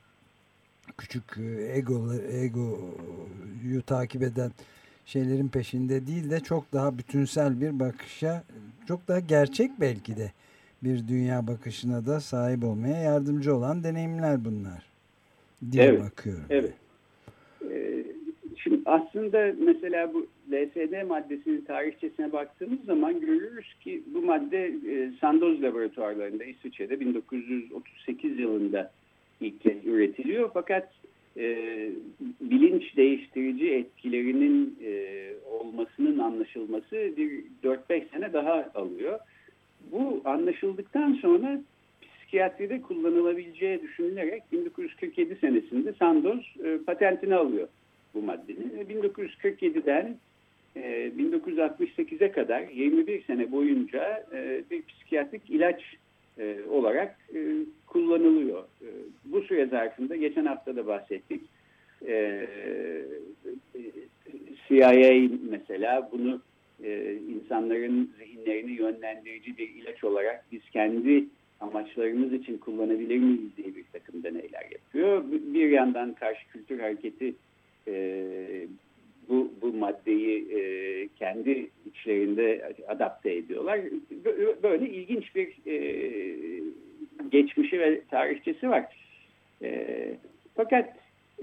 küçük 0.98 1.38
e, 1.38 1.78
ego 1.78 2.14
egoyu 2.32 3.82
takip 3.86 4.24
eden 4.24 4.52
şeylerin 5.08 5.48
peşinde 5.48 6.08
değil 6.08 6.30
de 6.30 6.40
çok 6.40 6.74
daha 6.74 6.98
bütünsel 6.98 7.62
bir 7.62 7.80
bakışa 7.80 8.44
çok 8.88 9.08
daha 9.08 9.20
gerçek 9.20 9.72
belki 9.80 10.18
de 10.18 10.32
bir 10.84 11.08
dünya 11.08 11.48
bakışına 11.48 12.06
da 12.06 12.20
sahip 12.20 12.64
olmaya 12.64 13.02
yardımcı 13.02 13.56
olan 13.56 13.84
deneyimler 13.84 14.46
bunlar 14.46 14.86
diye 15.72 15.84
evet, 15.84 16.02
bakıyorum. 16.02 16.46
Evet. 16.50 16.74
Ee, 17.72 18.04
şimdi 18.58 18.82
aslında 18.86 19.54
mesela 19.60 20.14
bu 20.14 20.28
LSD 20.52 21.08
maddesinin 21.08 21.62
tarihçesine 21.62 22.32
baktığımız 22.32 22.86
zaman 22.86 23.20
görürüz 23.20 23.74
ki 23.84 24.04
bu 24.14 24.22
madde 24.22 24.66
e, 24.66 25.12
Sandoz 25.22 25.64
laboratuvarlarında 25.64 26.44
İsviçre'de 26.44 27.00
1938 27.00 28.40
yılında 28.40 28.92
ilk 29.42 29.62
kez 29.62 29.86
üretiliyor. 29.86 30.50
Fakat 30.54 30.90
e, 31.38 31.90
bilinç 32.42 32.98
değiştirici 32.98 33.74
etkilerinin 33.74 34.80
e, 34.86 35.34
olmasının 35.52 36.20
anlaşılması 36.20 36.96
bir 37.18 37.44
4-5 37.64 38.10
sene 38.12 38.34
daha 38.34 38.72
alıyor. 38.76 39.20
Bu 39.92 40.22
anlaşıldıktan 40.26 41.14
sonra 41.14 41.62
psikiyatride 42.02 42.82
kullanılabileceği 42.82 43.82
düşünülerek 43.82 44.44
1947 44.52 45.36
senesinde 45.36 45.94
Sandoz 45.94 46.56
e, 46.64 46.78
patentini 46.86 47.36
alıyor 47.36 47.68
bu 48.14 48.22
maddenin. 48.22 48.72
1947'den 48.90 50.18
e, 50.76 51.12
1968'e 51.18 52.32
kadar 52.32 52.62
21 52.62 53.24
sene 53.24 53.52
boyunca 53.52 54.26
e, 54.34 54.64
bir 54.72 54.82
psikiyatrik 54.82 55.50
ilaç 55.50 55.82
e, 56.40 56.58
olarak 56.70 57.20
e, 57.36 57.40
kullanılıyor. 57.88 58.64
Süre 59.48 59.66
zarfında 59.66 60.16
geçen 60.16 60.46
hafta 60.46 60.76
da 60.76 60.88
bahsettik. 60.88 61.42
E, 62.08 62.48
CIA 64.68 65.30
mesela 65.50 66.10
bunu 66.12 66.42
e, 66.84 67.14
insanların 67.14 68.12
zihinlerini 68.20 68.72
yönlendirici 68.72 69.58
bir 69.58 69.70
ilaç 69.70 70.04
olarak 70.04 70.46
biz 70.52 70.62
kendi 70.70 71.26
amaçlarımız 71.60 72.34
için 72.34 72.58
kullanabilir 72.58 73.18
miyiz 73.18 73.58
diye 73.58 73.76
bir 73.76 73.86
takım 73.94 74.24
deneyler 74.24 74.66
yapıyor. 74.72 75.24
Bir 75.32 75.70
yandan 75.70 76.14
karşı 76.14 76.48
kültür 76.48 76.80
hareketi 76.80 77.34
e, 77.88 78.68
bu, 79.30 79.52
bu 79.62 79.74
maddeyi 79.74 80.48
e, 80.52 80.62
kendi 81.08 81.70
içlerinde 81.86 82.74
adapte 82.88 83.34
ediyorlar. 83.34 83.80
Böyle 84.64 84.90
ilginç 84.90 85.36
bir 85.36 85.48
e, 85.68 85.78
geçmişi 87.32 87.80
ve 87.80 88.02
tarihçesi 88.12 88.70
var. 88.70 88.86
E, 89.62 89.96
fakat 90.56 90.94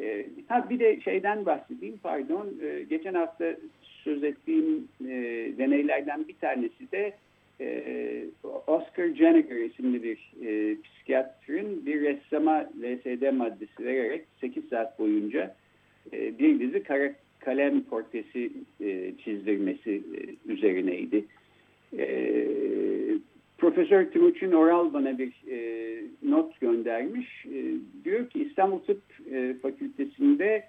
e, 0.01 0.27
ha 0.49 0.71
bir 0.71 0.79
de 0.79 1.01
şeyden 1.01 1.47
bahsedeyim 1.47 1.99
pardon. 2.03 2.49
E, 2.63 2.83
geçen 2.83 3.15
hafta 3.15 3.57
söz 3.83 4.25
ettiğim 4.25 4.89
e, 5.01 5.13
deneylerden 5.59 6.29
bir 6.29 6.35
tanesi 6.35 6.93
de 6.93 7.13
e, 7.61 8.25
Oscar 8.67 9.09
Jeniger 9.09 9.57
isimli 9.57 10.03
bir 10.03 10.33
e, 10.47 10.77
psikiyatrın 10.83 11.87
bir 11.87 12.01
ressama 12.01 12.71
LSD 12.83 13.33
maddesi 13.33 13.85
vererek 13.85 14.25
8 14.41 14.69
saat 14.69 14.99
boyunca 14.99 15.55
e, 16.13 16.39
bir 16.39 16.61
dizi 16.61 16.83
kara, 16.83 17.13
kalem 17.39 17.83
portresi 17.83 18.53
e, 18.81 19.13
çizdirmesi 19.25 19.91
e, 19.93 20.53
üzerineydi. 20.53 21.25
E, 21.99 22.07
Profesör 23.59 24.11
Timuçin 24.11 24.53
Oral 24.53 24.93
bana 24.93 25.19
bir 25.19 25.33
e, 25.51 25.59
not 26.23 26.61
göndermiş. 26.61 27.47
E, 27.47 27.63
diyor 28.05 28.31
ki 28.31 28.43
İstanbul 28.43 28.79
Tıp 28.79 29.03
e, 29.33 29.55
Fakültesi'nde 29.63 30.65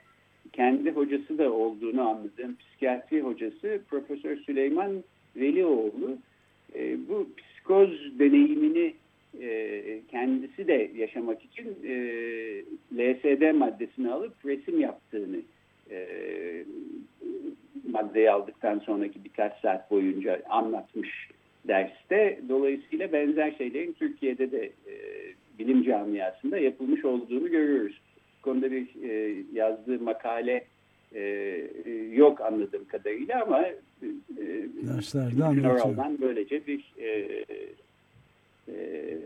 kendi 0.54 0.92
hocası 0.92 1.38
da 1.38 1.54
olduğunu 1.54 2.10
anladığım 2.10 2.56
psikiyatri 2.56 3.22
hocası 3.22 3.82
Profesör 3.90 4.38
Süleyman 4.38 5.04
Velioğlu 5.36 6.18
e, 6.76 6.98
bu 7.10 7.28
psikoz 7.38 8.20
deneyimini 8.20 8.94
e, 9.42 10.02
kendisi 10.12 10.68
de 10.68 10.92
yaşamak 10.96 11.46
için 11.46 11.78
e, 11.84 11.94
LSD 12.94 13.52
maddesini 13.52 14.12
alıp 14.12 14.34
resim 14.46 14.82
yaptığını 14.82 15.38
e, 15.92 16.08
maddeyi 17.92 18.32
aldıktan 18.32 18.80
sonraki 18.80 19.24
birkaç 19.24 19.60
saat 19.62 19.92
boyunca 19.92 20.42
anlatmış 20.50 21.30
derste. 21.68 22.40
Dolayısıyla 22.50 23.14
benzer 23.14 23.52
şeylerin 23.58 23.94
Türkiye'de 23.94 24.52
de 24.52 24.66
e, 24.66 24.94
bilim 25.60 25.84
camiasında 25.84 26.58
yapılmış 26.58 27.06
olduğunu 27.06 27.52
görüyoruz. 27.52 28.02
Bu 28.40 28.42
konuda 28.42 28.72
bir 28.72 28.88
e, 29.10 29.36
yazdığı 29.54 30.00
makale 30.00 30.66
e, 31.16 31.22
yok 32.12 32.42
anladığım 32.42 32.86
kadarıyla 32.86 33.44
ama 33.44 33.66
e, 33.66 33.76
derslerde 34.88 35.44
anlatıyor. 35.44 36.18
böylece 36.22 36.68
bir 36.68 36.94
e, 36.98 37.10
e, 38.68 39.18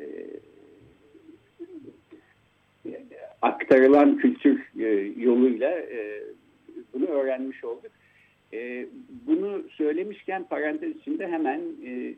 aktarılan 3.42 4.18
kültür 4.18 4.72
e, 4.80 4.86
yoluyla 5.18 5.70
e, 5.70 6.24
bunu 6.94 7.06
öğrenmiş 7.06 7.64
olduk. 7.64 7.92
E, 8.54 8.86
bunu 9.28 9.40
bunu 9.40 9.64
söylemişken 9.70 10.44
parantez 10.44 10.96
içinde 10.96 11.28
hemen 11.28 11.62
e, 11.86 12.14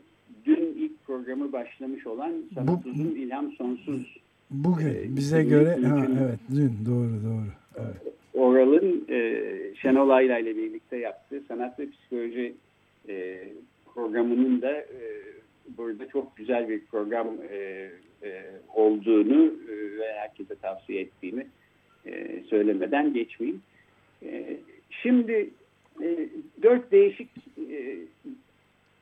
dün 0.46 0.74
ilk 0.78 1.04
programı 1.06 1.52
başlamış 1.52 2.08
olan 2.08 2.34
Sanat 2.56 2.86
Bu- 2.86 3.18
İlham 3.18 3.52
Sonsuz 3.52 4.18
Bugün 4.52 4.88
Ee, 4.88 5.16
bize 5.16 5.44
göre 5.44 5.76
ha, 5.76 6.08
evet 6.24 6.40
dün 6.56 6.72
doğru 6.86 7.24
doğru. 7.26 7.52
Evet. 7.78 8.14
Oral'ın 8.34 9.06
e, 9.10 9.42
Şenol 9.76 10.10
Ayla 10.10 10.40
ile 10.40 10.58
birlikte 10.58 10.98
yaptığı 10.98 11.42
sanat 11.48 11.80
ve 11.80 11.90
psikoloji 11.90 12.54
e, 13.10 13.44
programının 13.94 14.62
da 14.62 14.72
e, 14.72 15.02
burada 15.78 16.08
çok 16.08 16.38
güzel 16.38 16.70
bir 16.70 16.82
program 16.86 17.28
e, 17.52 17.56
e, 18.24 18.44
olduğunu 18.76 19.54
e, 19.70 19.98
ve 20.00 20.14
herkese 20.14 20.56
tavsiye 20.56 21.02
ettiğimi 21.02 21.48
e, 22.06 22.44
söylemeden 22.50 23.14
geçmeyeyim. 23.14 23.62
E, 24.26 24.58
şimdi 24.90 25.50
e, 26.04 26.30
dört 26.64 26.92
değişik 26.92 27.30
e, 27.72 27.98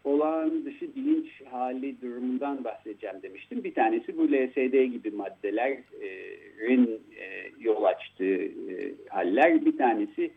olağan 0.03 0.65
dışı 0.65 0.95
bilinç 0.95 1.27
hali 1.51 2.01
durumundan 2.01 2.63
bahsedeceğim 2.63 3.15
demiştim. 3.23 3.63
Bir 3.63 3.73
tanesi 3.73 4.17
bu 4.17 4.27
LSD 4.27 4.83
gibi 4.83 5.11
maddelerin 5.11 6.99
e, 7.19 7.51
yol 7.59 7.83
açtığı 7.83 8.41
e, 8.43 8.93
haller. 9.09 9.65
Bir 9.65 9.77
tanesi 9.77 10.31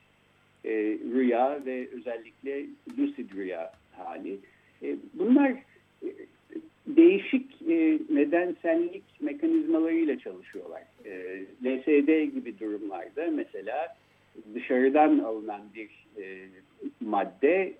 e, 0.64 0.70
rüya 1.14 1.60
ve 1.66 1.88
özellikle 1.92 2.66
lucid 2.98 3.30
rüya 3.36 3.72
hali. 3.92 4.38
Bunlar 5.14 5.52
değişik 6.86 7.60
nedensellik 8.10 9.02
mekanizmalarıyla 9.20 10.18
çalışıyorlar. 10.18 10.82
LSD 11.64 12.34
gibi 12.34 12.58
durumlarda 12.60 13.30
mesela 13.30 13.96
dışarıdan 14.54 15.18
alınan 15.18 15.60
bir 15.74 15.90
madde 17.00 17.72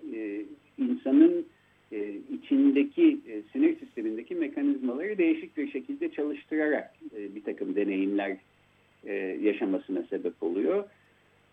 insanın 0.77 1.45
e, 1.93 2.13
içindeki 2.35 3.19
e, 3.29 3.41
sinir 3.51 3.79
sistemindeki 3.79 4.35
mekanizmaları 4.35 5.17
değişik 5.17 5.57
bir 5.57 5.71
şekilde 5.71 6.11
çalıştırarak 6.11 6.93
e, 7.17 7.35
bir 7.35 7.43
takım 7.43 7.75
deneyimler 7.75 8.37
e, 9.05 9.13
yaşamasına 9.41 10.03
sebep 10.03 10.43
oluyor. 10.43 10.83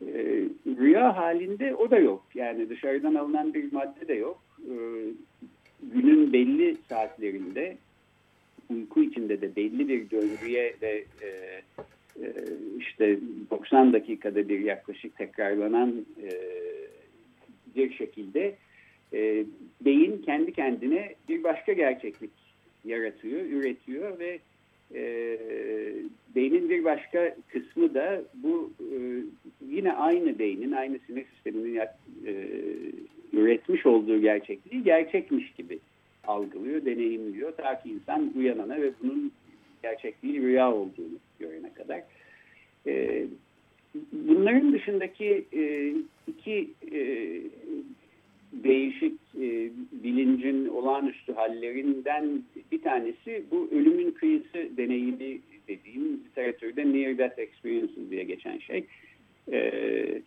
E, 0.02 0.44
rüya 0.66 1.16
halinde 1.16 1.74
o 1.74 1.90
da 1.90 1.98
yok. 1.98 2.24
Yani 2.34 2.68
dışarıdan 2.68 3.14
alınan 3.14 3.54
bir 3.54 3.72
madde 3.72 4.08
de 4.08 4.14
yok. 4.14 4.42
Günün 5.82 6.32
belli 6.32 6.76
saatlerinde 6.88 7.76
uyku 8.70 9.02
içinde 9.02 9.40
de 9.40 9.56
belli 9.56 9.88
bir 9.88 10.10
döngüye 10.10 10.74
ve 10.82 11.04
işte 12.78 13.18
90 13.50 13.92
dakikada 13.92 14.48
bir 14.48 14.60
yaklaşık 14.60 15.16
tekrarlanan 15.16 16.06
bir 17.76 17.92
şekilde 17.92 18.54
e, 19.12 19.44
beyin 19.80 20.22
kendi 20.22 20.52
kendine 20.52 21.14
bir 21.28 21.44
başka 21.44 21.72
gerçeklik 21.72 22.30
yaratıyor, 22.84 23.40
üretiyor 23.40 24.18
ve 24.18 24.38
e, 24.94 25.38
beynin 26.34 26.70
bir 26.70 26.84
başka 26.84 27.36
kısmı 27.48 27.94
da 27.94 28.22
bu 28.34 28.72
e, 28.80 28.96
yine 29.70 29.92
aynı 29.92 30.38
beynin, 30.38 30.72
aynı 30.72 30.98
sinir 31.06 31.24
sisteminin 31.34 31.80
e, 32.26 32.34
üretmiş 33.32 33.86
olduğu 33.86 34.20
gerçekliği 34.20 34.84
gerçekmiş 34.84 35.52
gibi 35.52 35.78
algılıyor, 36.24 36.84
deneyimliyor. 36.84 37.52
Ta 37.52 37.82
ki 37.82 37.90
insan 37.90 38.32
uyanana 38.36 38.76
ve 38.76 38.92
bunun 39.02 39.32
gerçekliği 39.82 40.42
rüya 40.42 40.72
olduğunu 40.72 41.18
görene 41.38 41.72
kadar. 41.74 42.02
E, 42.86 43.24
bunların 44.12 44.72
dışındaki 44.72 45.44
e, 45.52 45.94
iki 46.26 46.70
e, 46.92 47.00
değişik 48.52 49.20
e, 49.34 49.70
bilincin 49.92 50.66
olağanüstü 51.50 51.70
hallerinden 51.70 52.42
bir 52.72 52.82
tanesi 52.82 53.44
bu 53.50 53.68
ölümün 53.72 54.10
kıyısı 54.10 54.76
deneyimi 54.76 55.40
dediğim 55.68 56.12
literatürde 56.12 56.92
near 56.92 57.18
death 57.18 57.38
experiences 57.38 58.10
diye 58.10 58.24
geçen 58.24 58.58
şey. 58.58 58.86
E, 59.52 60.22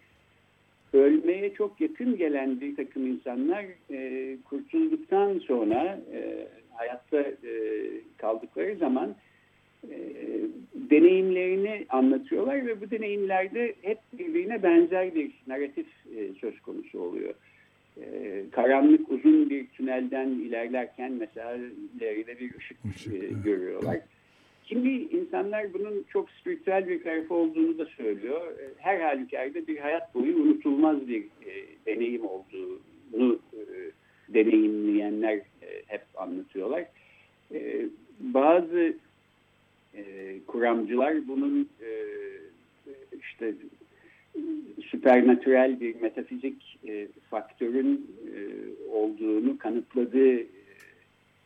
ölmeye 0.94 1.54
çok 1.54 1.82
yakın 1.82 2.18
gelen 2.18 2.62
bir 2.62 2.76
takım 2.76 3.08
insanlar 3.08 3.66
e, 3.92 4.38
kurtulduktan 4.50 5.40
sonra 5.40 6.00
e, 6.14 6.48
hayatta 6.74 7.22
e, 7.22 7.52
kaldıkları 8.18 8.76
zaman 8.76 9.16
e, 9.90 9.98
deneyimlerini 10.76 11.86
anlatıyorlar 11.90 12.66
ve 12.66 12.82
bu 12.82 12.92
deneyimlerde 12.92 13.74
hep 13.82 13.98
birbirine 14.14 14.64
benzer 14.64 15.16
bir 15.16 15.32
narratif 15.48 15.88
e, 16.16 16.34
söz 16.42 16.62
konusu 16.62 17.00
oluyor. 17.00 17.34
Karanlık 18.52 19.10
uzun 19.10 19.50
bir 19.50 19.68
tünelden 19.68 20.30
ilerlerken 20.30 21.12
mesela 21.12 21.56
ileride 21.98 22.40
bir 22.40 22.56
ışık, 22.58 22.78
Işık, 22.96 23.14
e, 23.14 23.18
evet. 23.18 23.32
görüyorlar. 23.44 24.00
Kimi 24.64 24.92
insanlar 24.92 25.74
bunun 25.74 26.06
çok 26.10 26.30
spiritüel 26.30 26.88
bir 26.88 27.04
tarafı 27.04 27.34
olduğunu 27.34 27.78
da 27.78 27.86
söylüyor. 27.86 28.42
E, 28.60 28.64
Her 28.78 29.00
halükarda 29.02 29.68
bir 29.68 29.78
hayat 29.78 30.16
boyu 30.16 30.36
unutulmaz 30.36 31.08
bir 31.08 31.22
e, 31.24 31.52
deneyim 31.86 32.26
olduğunu 32.26 33.40
e, 33.54 33.62
deneyimleyenler 34.34 35.36
e, 35.38 35.84
hep 35.88 36.02
anlatıyorlar. 36.16 36.86
E, 37.54 37.86
bazı 38.20 38.94
e, 39.96 40.04
kuramcılar 40.48 41.28
bunun 41.28 41.70
e, 41.82 41.90
işte 43.20 43.54
süpernatürel 44.90 45.80
bir 45.80 46.02
metafizik 46.02 46.80
e, 46.88 47.08
faktörün 47.30 48.12
e, 48.26 48.40
olduğunu 48.92 49.58
kanıtladığı 49.58 50.40
e, 50.40 50.48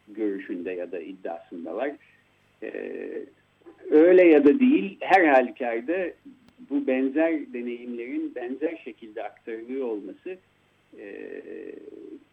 görüşünde 0.08 0.72
ya 0.72 0.92
da 0.92 1.00
iddiasındalar. 1.00 1.92
E, 2.64 2.72
öyle 3.92 4.24
ya 4.24 4.46
da 4.46 4.60
değil 4.60 4.98
her 5.00 5.28
halükarda 5.28 6.12
bu 6.70 6.88
benzer 6.88 7.54
deneyimlerin 7.54 8.36
benzer 8.36 8.82
şekilde 8.84 9.24
aktarılıyor 9.24 9.88
olması 9.88 10.38
e, 11.00 11.32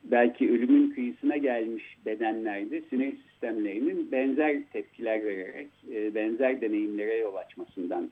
belki 0.04 0.50
ölümün 0.52 0.90
kıyısına 0.90 1.36
gelmiş 1.36 1.84
bedenlerde 2.06 2.80
sinir 2.90 3.12
sistemlerinin 3.30 4.12
benzer 4.12 4.56
tepkiler 4.72 5.24
vererek 5.24 5.68
e, 5.94 6.14
benzer 6.14 6.60
deneyimlere 6.60 7.16
yol 7.16 7.34
açmasından 7.34 8.10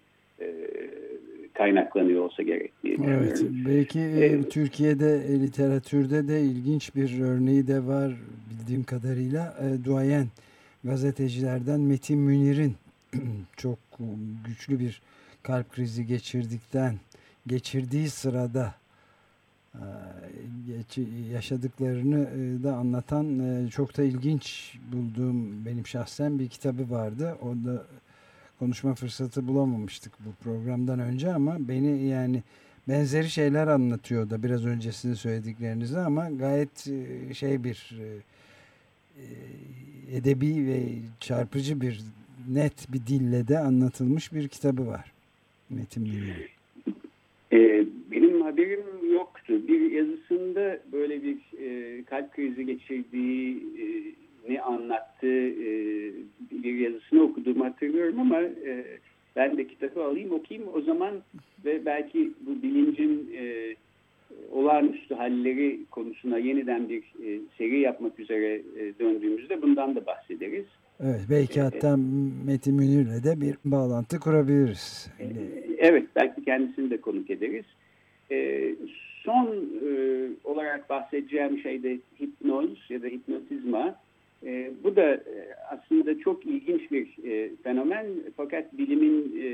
kaynaklanıyor 1.55 2.25
olsa 2.25 2.43
gerek 2.43 2.73
diye 2.83 2.97
Evet, 3.07 3.43
belki 3.67 4.01
e, 4.01 4.03
Evet. 4.03 4.51
Türkiye'de 4.51 5.25
e, 5.29 5.41
literatürde 5.41 6.29
de 6.29 6.43
ilginç 6.43 6.97
bir 6.97 7.21
örneği 7.21 7.67
de 7.67 7.87
var 7.87 8.13
bildiğim 8.51 8.85
kadarıyla. 8.85 9.57
E, 9.61 9.85
duayen 9.85 10.27
gazetecilerden 10.85 11.81
Metin 11.81 12.19
Münir'in 12.19 12.75
çok 13.57 13.79
güçlü 14.47 14.81
bir 14.81 15.03
kalp 15.43 15.73
krizi 15.73 16.07
geçirdikten 16.07 16.95
geçirdiği 17.47 18.09
sırada 18.11 18.75
e, 19.75 19.85
yaşadıklarını 21.33 22.21
e, 22.21 22.63
da 22.63 22.77
anlatan 22.77 23.39
e, 23.39 23.69
çok 23.69 23.97
da 23.97 24.03
ilginç 24.03 24.75
bulduğum 24.93 25.67
benim 25.67 25.87
şahsen 25.87 26.39
bir 26.39 26.49
kitabı 26.49 26.91
vardı. 26.91 27.37
O 27.43 27.67
da 27.67 27.87
konuşma 28.63 28.95
fırsatı 28.95 29.49
bulamamıştık 29.49 30.13
bu 30.21 30.45
programdan 30.45 30.99
önce 30.99 31.33
ama 31.33 31.57
beni 31.69 32.07
yani 32.09 32.43
benzeri 32.89 33.31
şeyler 33.31 33.67
anlatıyor 33.67 34.31
da 34.31 34.43
biraz 34.43 34.67
önce 34.67 34.93
sizin 34.93 35.15
ama 35.99 36.31
gayet 36.31 36.89
e, 36.89 37.35
şey 37.35 37.65
bir 37.65 37.99
e, 38.01 38.07
e, 39.23 39.27
edebi 40.17 40.67
ve 40.67 40.81
çarpıcı 41.21 41.81
bir 41.81 42.01
net 42.49 42.93
bir 42.93 43.07
dille 43.07 43.49
de 43.49 43.59
anlatılmış 43.59 44.33
bir 44.33 44.49
kitabı 44.49 44.87
var. 44.87 45.13
Metin 45.71 46.03
Münir'in. 46.03 46.47
E, 47.53 47.87
benim 48.11 48.43
haberim 48.43 49.13
yoktu. 49.13 49.69
Bir 49.69 49.91
yazısında 49.91 50.81
böyle 50.93 51.23
bir 51.23 51.39
e, 51.59 52.03
kalp 52.05 52.33
krizi 52.35 52.67
geçirdiğini 54.43 54.63
anlattığı 54.63 55.49
e, 55.49 55.67
bir 56.51 56.75
yazısını 56.75 57.23
okuduğumu 57.23 57.65
hatırlıyorum 57.65 58.21
ama 58.21 58.41
e, 58.41 58.85
ben 59.37 59.57
de 59.57 59.67
kitabı 59.67 60.05
alayım 60.05 60.33
okuyayım 60.33 60.69
o 60.75 60.81
zaman 60.81 61.15
ve 61.65 61.87
belki 61.87 62.31
bu 62.41 62.63
bilincin 62.63 63.35
e, 63.37 63.75
olağanüstü 64.53 65.15
halleri 65.15 65.81
konusuna 65.91 66.39
yeniden 66.39 66.89
bir 66.89 67.03
e, 67.03 67.41
seri 67.59 67.81
yapmak 67.81 68.21
üzere 68.21 68.55
e, 68.55 68.99
döndüğümüzde 68.99 69.63
bundan 69.63 69.97
da 69.97 70.07
bahsederiz. 70.07 70.67
Evet 71.01 71.21
belki 71.31 71.61
hatta 71.61 71.97
Metin 72.47 72.75
Münir'le 72.75 73.25
de 73.25 73.41
bir 73.41 73.57
bağlantı 73.65 74.21
kurabiliriz. 74.21 75.11
Ee, 75.21 75.27
Evet, 75.79 76.07
belki 76.17 76.45
kendisini 76.45 76.91
de 76.91 77.01
konuk 77.01 77.31
ederiz. 77.31 77.65
Ee, 78.31 78.75
son 79.25 79.47
e, 79.87 80.29
olarak 80.45 80.91
bahsedeceğim 80.91 81.59
şey 81.59 81.83
de 81.83 81.99
hipnoz 82.21 82.71
ya 82.89 83.03
da 83.03 83.07
hipnotizma. 83.07 83.97
Ee, 84.47 84.71
bu 84.85 84.97
da 84.97 85.15
e, 85.15 85.55
aslında 85.71 86.19
çok 86.19 86.47
ilginç 86.47 86.91
bir 86.91 87.25
e, 87.25 87.51
fenomen 87.63 88.07
fakat 88.37 88.79
bilimin 88.79 89.43
e, 89.43 89.51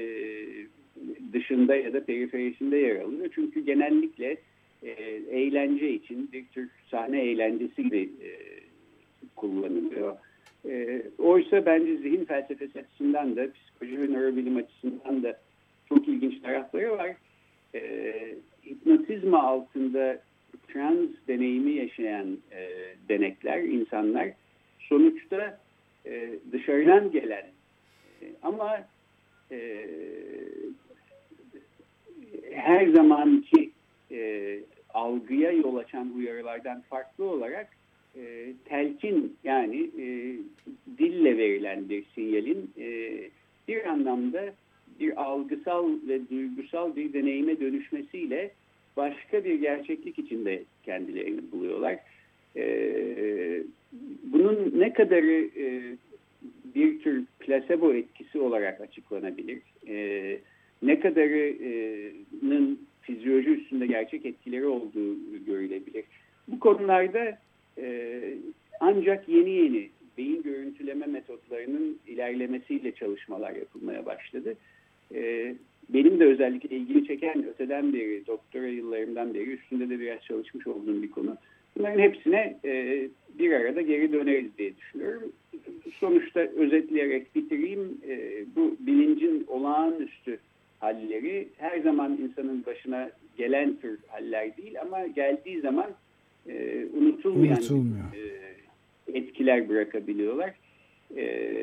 dışında 1.33 1.77
ya 1.77 1.93
da 1.93 2.05
periferisinde 2.05 2.77
yer 2.77 3.01
alıyor. 3.01 3.29
Çünkü 3.35 3.65
genellikle 3.65 4.37
e, 4.83 4.91
eğlence 5.31 5.91
için 5.91 6.33
bir 6.33 6.47
tür 6.47 6.69
sahne 6.91 7.25
eğlencesi 7.25 7.83
gibi 7.83 8.11
e, 8.23 8.31
kullanılıyor. 9.37 10.17
E, 10.69 11.03
oysa 11.19 11.67
bence 11.67 11.97
zihin 11.97 12.25
felsefesi 12.25 12.81
açısından 12.81 13.37
da 13.37 13.53
psikoloji 13.53 14.03
ve 14.03 14.13
nörobilim 14.13 14.57
açısından 14.57 15.23
da 15.23 15.41
çok 15.89 16.09
ilginç 16.09 16.43
tarafları 16.43 16.91
var. 16.91 17.17
E, 17.75 18.13
hipnotizma 18.67 19.43
altında 19.43 20.23
trans 20.69 21.09
deneyimi 21.29 21.73
yaşayan 21.73 22.39
e, 22.53 22.69
denekler, 23.09 23.63
insanlar 23.63 24.29
sonuçta 24.89 25.59
e, 26.07 26.31
dışarıdan 26.53 27.11
gelen 27.11 27.47
e, 28.23 28.27
ama 28.43 28.87
e, 29.51 29.87
her 32.53 32.87
zamanki 32.89 33.71
e, 34.11 34.61
algıya 34.95 35.51
yol 35.53 35.77
açan 35.77 36.13
uyarılardan 36.17 36.81
farklı 36.81 37.25
olarak 37.25 37.69
e, 38.17 38.53
telkin 38.65 39.37
yani 39.45 39.91
e, 39.99 40.37
dille 40.99 41.39
verilen 41.39 41.89
bir 41.89 42.05
sinyalin 42.15 42.71
e, 42.79 43.21
bir 43.69 43.85
anlamda 43.85 44.53
bir 45.01 45.23
algısal 45.23 45.91
ve 46.09 46.29
duygusal 46.31 46.97
bir 46.97 47.13
deneyime 47.13 47.61
dönüşmesiyle 47.61 48.51
başka 48.97 49.45
bir 49.45 49.55
gerçeklik 49.55 50.19
içinde 50.19 50.63
kendilerini 50.85 51.53
buluyorlar. 51.53 51.99
E, 52.57 53.63
ne 54.79 54.93
kadarı 54.93 55.49
e, 55.57 55.83
bir 56.75 57.01
tür 57.01 57.25
plasebo 57.41 57.95
etkisi 57.95 58.39
olarak 58.39 58.81
açıklanabilir? 58.81 59.59
E, 59.89 60.39
ne 60.83 61.01
kadarının 61.01 62.79
fizyoloji 63.03 63.51
üstünde 63.51 63.87
gerçek 63.87 64.27
etkileri 64.27 64.67
olduğu 64.67 65.17
görülebilir. 65.47 66.05
Bu 66.49 66.61
konularda 66.61 67.39
e, 67.79 68.21
ancak 68.81 69.29
yeni 69.29 69.51
yeni 69.51 69.89
beyin 70.19 70.43
görüntüleme 70.43 71.07
metotlarının 71.07 71.99
ilerlemesiyle 72.07 72.93
çalışmalar 72.93 73.53
yapılmaya 73.53 74.07
başladı. 74.07 74.55
E, 75.15 75.55
benim 75.89 76.21
de 76.21 76.25
özellikle 76.25 76.77
ilgimi 76.77 77.07
çeken 77.07 77.45
öteden 77.47 77.93
beri, 77.93 78.27
doktora 78.27 78.67
yıllarımdan 78.67 79.35
beri 79.35 79.51
üstünde 79.51 79.91
de 79.91 80.01
biraz 80.01 80.21
çalışmış 80.23 80.67
olduğum 80.67 81.03
bir 81.03 81.11
konu. 81.11 81.37
Bunların 81.77 81.99
hepsine 81.99 82.59
e, 82.65 83.09
bir 83.39 83.53
arada 83.53 83.81
geri 83.81 84.13
döneriz 84.13 84.59
diye 84.59 84.77
düşünüyorum. 84.77 85.33
Sonuçta 86.01 86.41
özetleyerek 86.41 87.35
bitireyim. 87.35 87.99
E, 88.09 88.45
bu 88.57 88.77
bilincin 88.81 89.45
olağanüstü 89.49 90.39
halleri 90.81 91.49
her 91.59 91.79
zaman 91.79 92.19
insanın 92.23 92.67
başına 92.67 93.11
gelen 93.39 93.77
tür 93.77 93.99
haller 94.09 94.57
değil 94.57 94.81
ama 94.81 95.07
geldiği 95.07 95.61
zaman 95.61 95.91
e, 96.49 96.85
unutulmayan 97.01 97.63
e, 98.15 99.19
etkiler 99.19 99.69
bırakabiliyorlar. 99.69 100.55
E, 101.17 101.55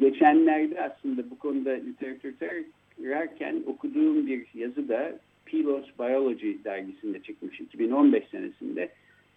geçenlerde 0.00 0.80
aslında 0.80 1.30
bu 1.30 1.38
konuda 1.38 1.70
literatür 1.70 2.34
tararken 2.38 3.62
okuduğum 3.66 4.26
bir 4.26 4.46
yazı 4.54 4.88
da 4.88 5.18
Pilos 5.46 5.86
Biology 5.98 6.52
dergisinde 6.64 7.22
çıkmış 7.22 7.60
2015 7.60 8.24
senesinde. 8.28 8.88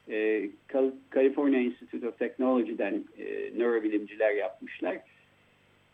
E, 0.09 0.49
California 1.11 1.59
Institute 1.59 2.07
of 2.07 2.19
Technology'den 2.19 3.03
e, 3.17 3.51
nörobilimciler 3.57 4.31
yapmışlar 4.31 4.97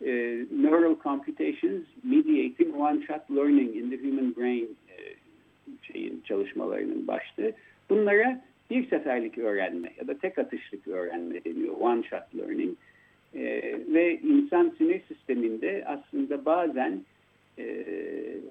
e, 0.06 0.12
Neural 0.52 0.96
Computations 1.04 1.86
Mediating 2.04 2.76
One-Shot 2.76 3.36
Learning 3.36 3.76
in 3.76 3.90
the 3.90 3.98
Human 3.98 4.36
Brain 4.36 4.78
şeyin 5.82 6.22
çalışmalarının 6.26 7.08
başlığı. 7.08 7.52
Bunlara 7.90 8.42
bir 8.70 8.90
seferlik 8.90 9.38
öğrenme 9.38 9.90
ya 10.00 10.08
da 10.08 10.18
tek 10.18 10.40
atışlık 10.40 10.88
öğrenme 10.88 11.44
deniyor. 11.44 11.74
One-Shot 11.74 12.38
Learning. 12.38 12.78
Ve 13.94 14.20
insan 14.20 14.76
sinir 14.78 15.02
sisteminde 15.08 15.84
aslında 15.86 16.46
bazen 16.46 17.02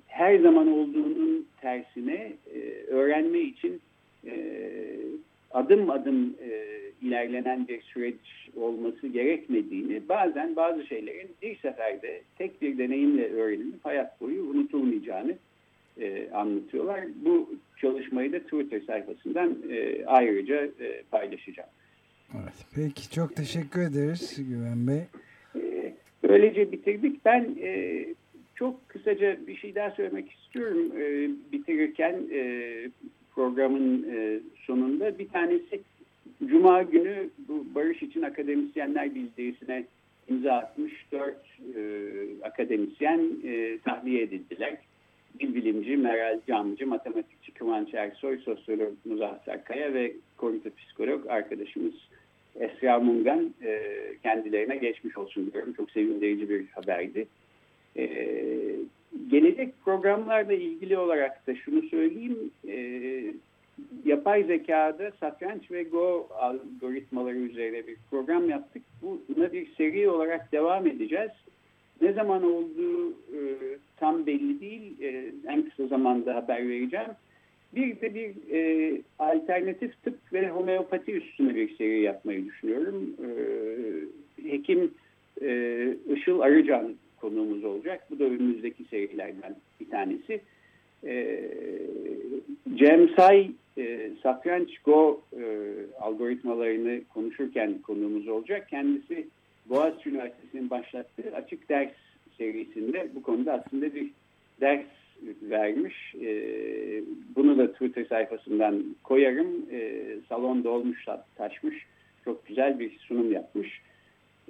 her 0.07 0.39
zaman 0.39 0.73
olduğunun 0.73 1.47
tersine 1.61 2.33
öğrenme 2.89 3.39
için 3.39 3.81
adım 5.51 5.91
adım 5.91 6.35
e, 6.43 6.79
ilerlenen 7.03 7.69
bir 7.69 7.83
süreç 7.83 8.49
olması 8.57 9.07
gerekmediğini, 9.07 10.09
bazen 10.09 10.57
bazı 10.57 10.87
şeylerin 10.87 11.29
bir 11.43 11.59
seferde 11.59 12.23
tek 12.39 12.63
bir 12.63 12.79
deneyimle 12.79 13.33
öğrenilip 13.33 13.85
hayat 13.85 14.21
boyu 14.21 14.43
unutulmayacağını 14.43 15.35
e, 16.01 16.31
anlatıyorlar. 16.31 17.01
Bu 17.25 17.51
çalışmayı 17.77 18.33
da 18.33 18.39
Twitter 18.39 18.81
sayfasından 18.81 19.57
e, 19.71 20.07
ayrıca 20.07 20.65
e, 20.65 21.03
paylaşacağım. 21.11 21.71
Evet, 22.35 22.67
peki 22.75 23.11
çok 23.11 23.37
teşekkür 23.37 23.81
ederiz 23.81 24.37
Güven 24.49 24.87
Bey. 24.89 25.03
E, 25.63 25.95
böylece 26.23 26.73
bitirdik. 26.73 27.25
Ben 27.25 27.57
e, 27.61 28.05
çok 28.55 28.89
kısaca 28.89 29.47
bir 29.47 29.57
şey 29.57 29.75
daha 29.75 29.91
söylemek 29.91 30.33
istiyorum 30.33 30.93
e, 31.01 31.31
bitirirken 31.53 32.23
e, 32.33 32.41
programın 33.39 34.07
e, 34.11 34.41
sonunda. 34.67 35.19
Bir 35.19 35.29
tanesi 35.29 35.81
Cuma 36.47 36.83
günü 36.83 37.31
bu 37.49 37.67
Barış 37.75 38.03
için 38.03 38.23
Akademisyenler 38.23 39.15
Bildirisi'ne 39.15 39.85
imza 40.29 40.53
atmış 40.53 40.93
dört 41.13 41.45
e, 41.77 41.81
akademisyen 42.43 43.21
e, 43.45 43.79
tahliye 43.85 44.23
edildiler. 44.23 44.77
Dil 45.41 45.55
bilimci 45.55 45.97
Meral 45.97 46.41
Camcı, 46.49 46.87
matematikçi 46.87 47.53
Kıvanç 47.53 47.95
Ersoy, 47.95 48.39
sosyolog 48.39 48.93
Muzaffer 49.05 49.65
Kaya 49.65 49.95
ve 49.95 50.13
korita 50.37 50.71
psikolog 50.77 51.27
arkadaşımız 51.27 51.95
Esra 52.61 53.01
Mungan 53.01 53.55
e, 53.63 53.83
kendilerine 54.23 54.77
geçmiş 54.77 55.19
olsun 55.19 55.53
diyorum. 55.53 55.73
Çok 55.73 55.91
sevindirici 55.91 56.51
bir 56.51 56.67
haberdi. 56.67 57.27
E, 57.97 58.05
gelecek 59.31 59.75
programlarla 59.85 60.53
ilgili 60.53 60.99
olarak 60.99 61.47
da 61.47 61.55
şunu 61.55 61.83
söyleyeyim. 61.83 62.51
E, 62.69 62.79
yapay 64.05 64.45
zekada 64.45 65.11
satranç 65.21 65.71
ve 65.71 65.83
Go 65.83 66.29
algoritmaları 66.39 67.37
üzerine 67.37 67.87
bir 67.87 67.97
program 68.11 68.51
yaptık. 68.51 68.83
Buna 69.03 69.53
bir 69.53 69.75
seri 69.75 70.09
olarak 70.09 70.53
devam 70.53 70.87
edeceğiz. 70.87 71.31
Ne 72.01 72.13
zaman 72.13 72.45
olduğu 72.45 73.11
e, 73.11 73.41
tam 73.97 74.27
belli 74.27 74.61
değil. 74.61 75.03
E, 75.03 75.33
en 75.49 75.63
kısa 75.63 75.87
zamanda 75.87 76.35
haber 76.35 76.69
vereceğim. 76.69 77.11
Bir 77.75 78.01
de 78.01 78.15
bir 78.15 78.35
e, 78.53 78.93
alternatif 79.19 80.03
tıp 80.03 80.19
ve 80.33 80.49
homeopati 80.49 81.13
üstüne 81.13 81.55
bir 81.55 81.77
seri 81.77 82.01
yapmayı 82.01 82.45
düşünüyorum. 82.45 83.15
E, 83.25 83.31
hekim 84.51 84.95
e, 85.43 85.95
Işıl 86.15 86.41
Arıcan 86.41 86.95
konuğumuz 87.21 87.65
olacak. 87.65 88.07
Bu 88.11 88.19
da 88.19 88.25
önümüzdeki 88.25 88.85
serilerden 88.85 89.57
bir 89.81 89.91
tanesi. 89.91 90.41
E, 91.05 91.41
Cem 92.75 93.09
Say 93.17 93.51
e, 93.79 94.11
satranç 94.23 94.79
Go 94.79 95.21
e, 95.33 95.43
algoritmalarını 96.01 97.01
konuşurken 97.15 97.79
konuğumuz 97.83 98.29
olacak. 98.29 98.69
Kendisi 98.69 99.27
Boğaziçi 99.69 100.11
Üniversitesi'nin 100.11 100.71
başlattığı 100.71 101.37
açık 101.37 101.69
ders 101.69 101.93
serisinde 102.39 103.09
bu 103.15 103.23
konuda 103.23 103.53
aslında 103.53 103.95
bir 103.95 104.11
ders 104.61 104.87
vermiş. 105.43 106.15
E, 106.15 106.31
bunu 107.37 107.59
da 107.59 107.73
Twitter 107.73 108.05
sayfasından 108.05 108.85
koyarım. 109.05 109.67
E, 109.73 110.05
salon 110.29 110.65
dolmuş 110.65 111.07
taşmış. 111.37 111.87
Çok 112.25 112.47
güzel 112.47 112.79
bir 112.79 112.99
sunum 112.99 113.33
yapmış. 113.33 113.81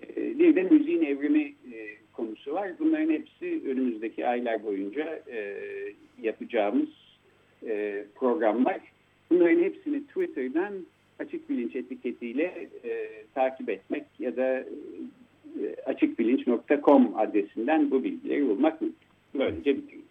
E, 0.02 0.38
bir 0.38 0.56
de 0.56 0.62
müziğin 0.62 1.02
evrimi 1.02 1.42
e, 1.42 1.96
konusu 2.18 2.52
var. 2.52 2.70
Bunların 2.78 3.10
hepsi 3.10 3.62
önümüzdeki 3.66 4.26
aylar 4.26 4.64
boyunca 4.64 5.22
e, 5.30 5.58
yapacağımız 6.22 6.88
e, 7.66 8.04
programlar. 8.14 8.80
Bunların 9.30 9.62
hepsini 9.62 10.06
Twitter'dan 10.06 10.72
açık 11.18 11.50
bilinç 11.50 11.76
etiketiyle 11.76 12.68
e, 12.84 13.08
takip 13.34 13.68
etmek 13.68 14.04
ya 14.18 14.36
da 14.36 14.64
e, 15.60 15.74
açıkbilinç.com 15.86 17.16
adresinden 17.16 17.90
bu 17.90 18.04
bilgileri 18.04 18.48
bulmak 18.48 18.80
mümkün. 18.80 18.98
Böylece 19.34 19.76
bitiriyor. 19.76 20.02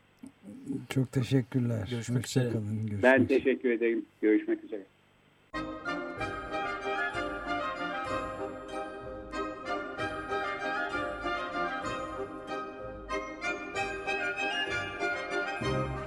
Çok 0.89 1.11
teşekkürler. 1.11 1.87
Görüşmek 1.91 2.25
üzere. 2.25 2.49
Görüşmek 2.49 3.03
ben 3.03 3.25
teşekkür 3.25 3.69
ederim. 3.69 4.05
Görüşmek 4.21 4.63
üzere. 4.63 4.83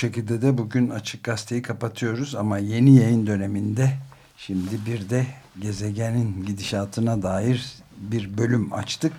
Şekilde 0.00 0.42
de 0.42 0.58
bugün 0.58 0.90
Açık 0.90 1.24
Gazete'yi 1.24 1.62
kapatıyoruz 1.62 2.34
ama 2.34 2.58
yeni 2.58 2.96
yayın 2.96 3.26
döneminde 3.26 3.92
şimdi 4.36 4.86
bir 4.86 5.10
de 5.10 5.26
gezegenin 5.60 6.46
gidişatına 6.46 7.22
dair 7.22 7.74
bir 7.96 8.38
bölüm 8.38 8.72
açtık. 8.72 9.12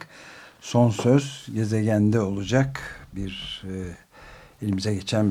Son 0.61 0.89
söz 0.89 1.47
gezegende 1.53 2.19
olacak 2.19 2.81
bir 3.15 3.63
e, 3.65 3.73
elimize 4.65 4.93
geçen 4.93 5.19